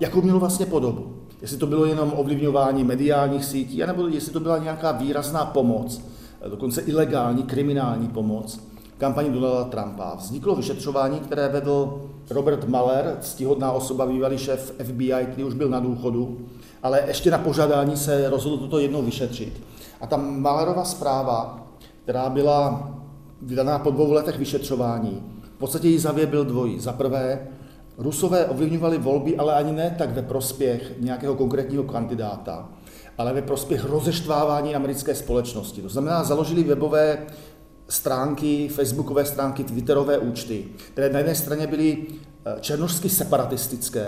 jakou 0.00 0.22
mělo 0.22 0.40
vlastně 0.40 0.66
podobu. 0.66 1.14
Jestli 1.42 1.56
to 1.56 1.66
bylo 1.66 1.84
jenom 1.84 2.12
ovlivňování 2.16 2.84
mediálních 2.84 3.44
sítí, 3.44 3.82
anebo 3.82 4.08
jestli 4.08 4.32
to 4.32 4.40
byla 4.40 4.58
nějaká 4.58 4.92
výrazná 4.92 5.44
pomoc, 5.44 6.00
dokonce 6.48 6.80
ilegální, 6.80 7.42
kriminální 7.42 8.08
pomoc, 8.08 8.60
kampani 8.98 9.30
Donalda 9.30 9.64
Trumpa. 9.64 10.14
Vzniklo 10.14 10.54
vyšetřování, 10.54 11.20
které 11.20 11.48
vedl 11.48 12.02
Robert 12.30 12.68
Mueller, 12.68 13.16
ctihodná 13.20 13.72
osoba, 13.72 14.06
bývalý 14.06 14.38
šéf 14.38 14.74
FBI, 14.84 15.26
který 15.30 15.44
už 15.44 15.54
byl 15.54 15.68
na 15.68 15.80
důchodu, 15.80 16.38
ale 16.82 17.02
ještě 17.06 17.30
na 17.30 17.38
požádání 17.38 17.96
se 17.96 18.30
rozhodl 18.30 18.58
toto 18.58 18.78
jednou 18.78 19.02
vyšetřit. 19.02 19.60
A 20.00 20.06
ta 20.06 20.16
Muellerova 20.16 20.84
zpráva, 20.84 21.66
která 22.02 22.30
byla 22.30 22.90
vydaná 23.42 23.78
po 23.78 23.90
dvou 23.90 24.12
letech 24.12 24.38
vyšetřování, 24.38 25.22
v 25.42 25.58
podstatě 25.58 25.88
její 25.88 25.98
závěr 25.98 26.28
byl 26.28 26.44
dvojí. 26.44 26.80
Za 26.80 26.92
prvé, 26.92 27.48
Rusové 27.98 28.46
ovlivňovali 28.46 28.98
volby, 28.98 29.36
ale 29.36 29.54
ani 29.54 29.72
ne 29.72 29.94
tak 29.98 30.10
ve 30.10 30.22
prospěch 30.22 30.92
nějakého 31.00 31.34
konkrétního 31.34 31.82
kandidáta, 31.82 32.68
ale 33.18 33.32
ve 33.32 33.42
prospěch 33.42 33.84
rozeštvávání 33.84 34.74
americké 34.74 35.14
společnosti. 35.14 35.82
To 35.82 35.88
znamená, 35.88 36.24
založili 36.24 36.62
webové 36.62 37.18
stránky, 37.88 38.68
facebookové 38.68 39.24
stránky, 39.24 39.64
twitterové 39.64 40.18
účty, 40.18 40.64
které 40.92 41.08
na 41.10 41.18
jedné 41.18 41.34
straně 41.34 41.66
byly 41.66 41.96
eh, 42.46 42.56
černožsky 42.60 43.08
separatistické, 43.08 44.06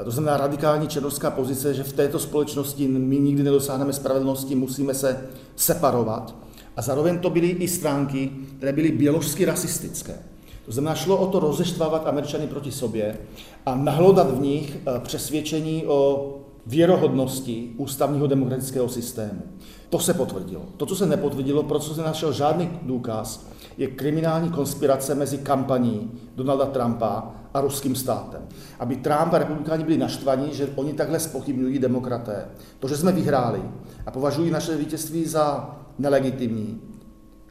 eh, 0.00 0.04
to 0.04 0.10
znamená 0.10 0.36
radikální 0.36 0.88
černožská 0.88 1.30
pozice, 1.30 1.74
že 1.74 1.82
v 1.82 1.92
této 1.92 2.18
společnosti 2.18 2.88
my 2.88 3.18
nikdy 3.18 3.42
nedosáhneme 3.42 3.92
spravedlnosti, 3.92 4.54
musíme 4.54 4.94
se 4.94 5.26
separovat. 5.56 6.34
A 6.76 6.82
zároveň 6.82 7.18
to 7.18 7.30
byly 7.30 7.48
i 7.48 7.68
stránky, 7.68 8.30
které 8.56 8.72
byly 8.72 8.92
běložsky 8.92 9.44
rasistické. 9.44 10.18
To 10.66 10.72
znamená, 10.72 10.94
šlo 10.94 11.16
o 11.16 11.26
to 11.26 11.40
rozeštvávat 11.40 12.06
Američany 12.06 12.46
proti 12.46 12.72
sobě 12.72 13.18
a 13.66 13.74
nahlodat 13.74 14.30
v 14.30 14.40
nich 14.40 14.76
eh, 14.76 15.00
přesvědčení 15.00 15.86
o 15.86 16.32
věrohodnosti 16.66 17.72
ústavního 17.76 18.26
demokratického 18.26 18.88
systému. 18.88 19.42
To 19.88 19.98
se 19.98 20.14
potvrdilo. 20.14 20.62
To, 20.76 20.86
co 20.86 20.96
se 20.96 21.06
nepotvrdilo, 21.06 21.62
pro 21.62 21.78
co 21.78 21.94
se 21.94 22.02
našel 22.02 22.32
žádný 22.32 22.70
důkaz, 22.82 23.46
je 23.78 23.86
kriminální 23.86 24.50
konspirace 24.50 25.14
mezi 25.14 25.38
kampaní 25.38 26.10
Donalda 26.36 26.66
Trumpa 26.66 27.30
a 27.54 27.60
ruským 27.60 27.96
státem. 27.96 28.42
Aby 28.78 28.96
Trump 28.96 29.34
a 29.34 29.38
republikáni 29.38 29.84
byli 29.84 29.98
naštvaní, 29.98 30.48
že 30.52 30.68
oni 30.76 30.92
takhle 30.92 31.20
spochybňují 31.20 31.78
demokraté. 31.78 32.48
To, 32.78 32.88
že 32.88 32.96
jsme 32.96 33.12
vyhráli 33.12 33.62
a 34.06 34.10
považují 34.10 34.50
naše 34.50 34.76
vítězství 34.76 35.24
za 35.24 35.76
nelegitimní, 35.98 36.80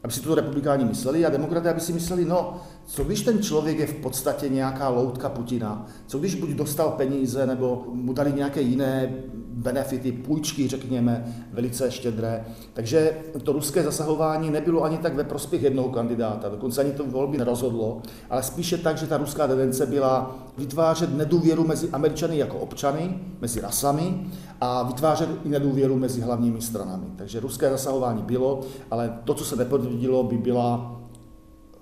aby 0.05 0.13
si 0.13 0.21
to 0.21 0.35
republikáni 0.35 0.85
mysleli 0.85 1.25
a 1.25 1.29
demokraté, 1.29 1.69
aby 1.69 1.81
si 1.81 1.93
mysleli, 1.93 2.25
no, 2.25 2.61
co 2.85 3.03
když 3.03 3.21
ten 3.21 3.41
člověk 3.43 3.79
je 3.79 3.87
v 3.87 3.93
podstatě 3.93 4.49
nějaká 4.49 4.89
loutka 4.89 5.29
Putina? 5.29 5.85
Co 6.07 6.19
když 6.19 6.35
buď 6.35 6.49
dostal 6.49 6.89
peníze, 6.89 7.47
nebo 7.47 7.85
mu 7.91 8.13
dali 8.13 8.33
nějaké 8.33 8.61
jiné 8.61 9.13
benefity, 9.55 10.11
půjčky, 10.11 10.67
řekněme, 10.67 11.35
velice 11.53 11.91
štědré. 11.91 12.45
Takže 12.73 13.17
to 13.43 13.53
ruské 13.53 13.83
zasahování 13.83 14.49
nebylo 14.49 14.83
ani 14.83 14.97
tak 14.97 15.15
ve 15.15 15.23
prospěch 15.23 15.63
jednoho 15.63 15.89
kandidáta, 15.89 16.49
dokonce 16.49 16.81
ani 16.81 16.91
to 16.91 17.05
volby 17.05 17.37
nerozhodlo, 17.37 18.01
ale 18.29 18.43
spíše 18.43 18.77
tak, 18.77 18.97
že 18.97 19.07
ta 19.07 19.17
ruská 19.17 19.47
tendence 19.47 19.85
byla 19.85 20.35
vytvářet 20.57 21.17
nedůvěru 21.17 21.67
mezi 21.67 21.89
Američany 21.89 22.37
jako 22.37 22.57
občany, 22.57 23.19
mezi 23.41 23.61
rasami 23.61 24.27
a 24.61 24.83
vytvářet 24.83 25.29
i 25.45 25.49
nedůvěru 25.49 25.97
mezi 25.97 26.21
hlavními 26.21 26.61
stranami. 26.61 27.05
Takže 27.15 27.39
ruské 27.39 27.69
zasahování 27.69 28.23
bylo, 28.23 28.61
ale 28.91 29.19
to, 29.23 29.33
co 29.33 29.45
se 29.45 29.55
nepotvrdilo, 29.55 30.23
by 30.23 30.37
byla 30.37 31.01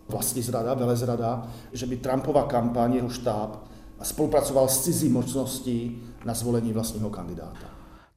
vlastní 0.09 0.41
zrada, 0.41 0.73
velezrada, 0.73 1.47
že 1.71 1.85
by 1.85 1.97
Trumpova 1.97 2.43
kampaň, 2.43 2.93
jeho 2.93 3.09
štáb 3.09 3.63
spolupracoval 4.03 4.67
s 4.67 4.83
cizí 4.83 5.09
mocností 5.09 6.01
na 6.25 6.33
zvolení 6.33 6.73
vlastního 6.73 7.09
kandidáta. 7.09 7.67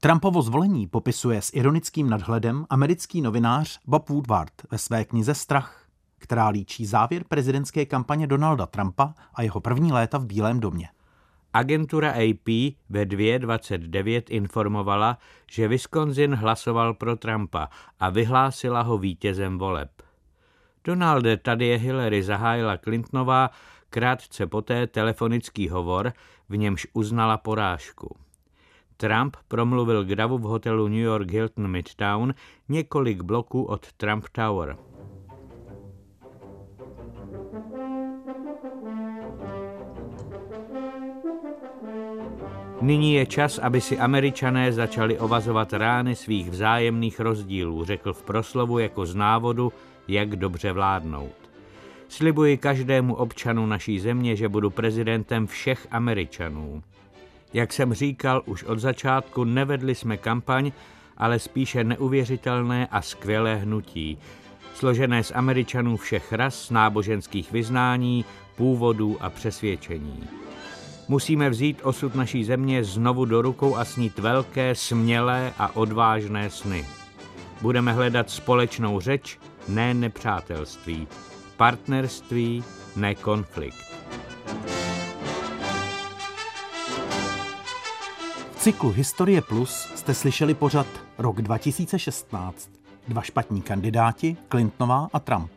Trumpovo 0.01 0.43
zvolení 0.43 0.87
popisuje 0.87 1.43
s 1.43 1.51
ironickým 1.55 2.11
nadhledem 2.11 2.67
americký 2.71 3.21
novinář 3.21 3.81
Bob 3.87 4.09
Woodward 4.09 4.53
ve 4.71 4.79
své 4.79 5.05
knize 5.05 5.35
Strach, 5.35 5.87
která 6.19 6.49
líčí 6.49 6.87
závěr 6.87 7.25
prezidentské 7.29 7.87
kampaně 7.87 8.27
Donalda 8.27 8.67
Trumpa 8.67 9.15
a 9.35 9.43
jeho 9.43 9.61
první 9.61 9.93
léta 9.93 10.19
v 10.19 10.27
Bílém 10.27 10.61
domě. 10.61 10.89
Agentura 11.53 12.11
AP 12.11 12.49
ve 12.89 13.05
2.29 13.05 14.23
informovala, 14.29 15.19
že 15.51 15.69
Wisconsin 15.69 16.35
hlasoval 16.35 16.95
pro 16.95 17.17
Trumpa 17.17 17.69
a 18.01 18.11
vyhlásila 18.11 18.83
ho 18.83 18.99
vítězem 18.99 19.59
voleb. 19.59 19.91
Donalde, 20.85 21.37
tady 21.37 21.67
je 21.67 21.79
Hillary, 21.79 22.23
zahájila 22.23 22.77
Clintonová, 22.77 23.51
krátce 23.91 24.47
poté 24.47 24.87
telefonický 24.87 25.69
hovor, 25.69 26.13
v 26.49 26.57
němž 26.57 26.87
uznala 26.93 27.37
porážku. 27.37 28.17
Trump 28.97 29.37
promluvil 29.49 30.05
k 30.05 30.15
davu 30.15 30.39
v 30.39 30.43
hotelu 30.43 30.89
New 30.89 30.99
York 30.99 31.31
Hilton 31.31 31.69
Midtown 31.69 32.35
několik 32.69 33.23
bloků 33.23 33.63
od 33.63 33.93
Trump 33.93 34.25
Tower. 34.33 34.77
Nyní 42.81 43.15
je 43.15 43.27
čas, 43.27 43.59
aby 43.59 43.81
si 43.81 43.99
američané 43.99 44.73
začali 44.73 45.19
ovazovat 45.19 45.73
rány 45.73 46.17
svých 46.17 46.51
vzájemných 46.51 47.21
rozdílů, 47.21 47.85
řekl 47.85 48.13
v 48.13 48.23
proslovu 48.23 48.79
jako 48.79 49.07
z 49.07 49.15
návodu, 49.15 49.73
jak 50.09 50.37
dobře 50.37 50.73
vládnout. 50.73 51.46
Slibuji 52.09 52.57
každému 52.57 53.15
občanu 53.15 53.67
naší 53.67 54.01
země, 54.01 54.37
že 54.37 54.49
budu 54.49 54.71
prezidentem 54.71 55.47
všech 55.47 55.87
Američanů. 55.91 56.83
Jak 57.53 57.73
jsem 57.73 57.95
říkal 57.95 58.43
už 58.47 58.65
od 58.65 58.79
začátku, 58.79 59.45
nevedli 59.45 59.95
jsme 59.95 60.17
kampaň, 60.17 60.73
ale 61.17 61.39
spíše 61.39 61.85
neuvěřitelné 61.85 62.87
a 62.91 63.03
skvělé 63.03 63.57
hnutí, 63.57 64.19
složené 64.75 65.23
z 65.23 65.33
Američanů 65.35 65.97
všech 65.97 66.33
ras, 66.33 66.71
náboženských 66.71 67.53
vyznání, 67.53 68.25
původů 68.57 69.17
a 69.21 69.31
přesvědčení. 69.31 70.29
Musíme 71.09 71.51
vzít 71.51 71.81
osud 71.83 72.15
naší 72.15 72.45
země 72.45 72.85
znovu 72.85 73.25
do 73.25 73.43
rukou 73.43 73.77
a 73.77 73.85
snít 73.85 74.19
velké, 74.19 74.75
smělé 74.75 75.53
a 75.59 75.77
odvážné 75.77 76.51
sny. 76.51 76.87
Budeme 77.61 77.93
hledat 77.93 78.31
společnou 78.31 79.01
řeč, 79.01 79.39
ne 79.69 79.95
nepřátelství, 79.95 81.09
partnerství, 81.57 82.65
ne 82.97 83.15
konflikt. 83.15 83.97
V 88.53 88.57
cyklu 88.57 88.91
Historie 88.91 89.43
Plus 89.43 89.71
jste 89.95 90.15
slyšeli 90.15 90.55
pořad 90.55 90.87
rok 91.19 91.43
2016. 91.43 92.71
Dva 93.09 93.23
špatní 93.23 93.63
kandidáti, 93.63 94.37
Clintonová 94.51 95.09
a 95.13 95.21
Trump. 95.21 95.51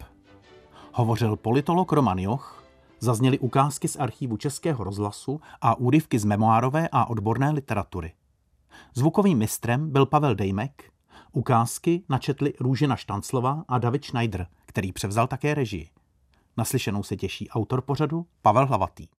Hovořil 0.93 1.35
politolog 1.35 1.91
Roman 1.91 2.19
Joch, 2.19 2.63
zazněly 2.99 3.39
ukázky 3.39 3.87
z 3.87 3.95
archívu 3.95 4.37
Českého 4.37 4.83
rozhlasu 4.83 5.41
a 5.61 5.75
úryvky 5.75 6.19
z 6.19 6.25
memoárové 6.25 6.89
a 6.91 7.05
odborné 7.05 7.51
literatury. 7.51 8.13
Zvukovým 8.93 9.37
mistrem 9.37 9.91
byl 9.91 10.05
Pavel 10.05 10.35
Dejmek, 10.35 10.91
ukázky 11.31 12.03
načetli 12.09 12.53
Růžena 12.59 12.95
Štanclova 12.95 13.65
a 13.67 13.77
David 13.77 14.05
Schneider, 14.05 14.47
který 14.65 14.91
převzal 14.91 15.27
také 15.27 15.53
režii. 15.53 15.89
Naslyšenou 16.57 17.03
se 17.03 17.15
těší 17.15 17.49
autor 17.49 17.81
pořadu 17.81 18.25
Pavel 18.41 18.65
Hlavatý. 18.65 19.07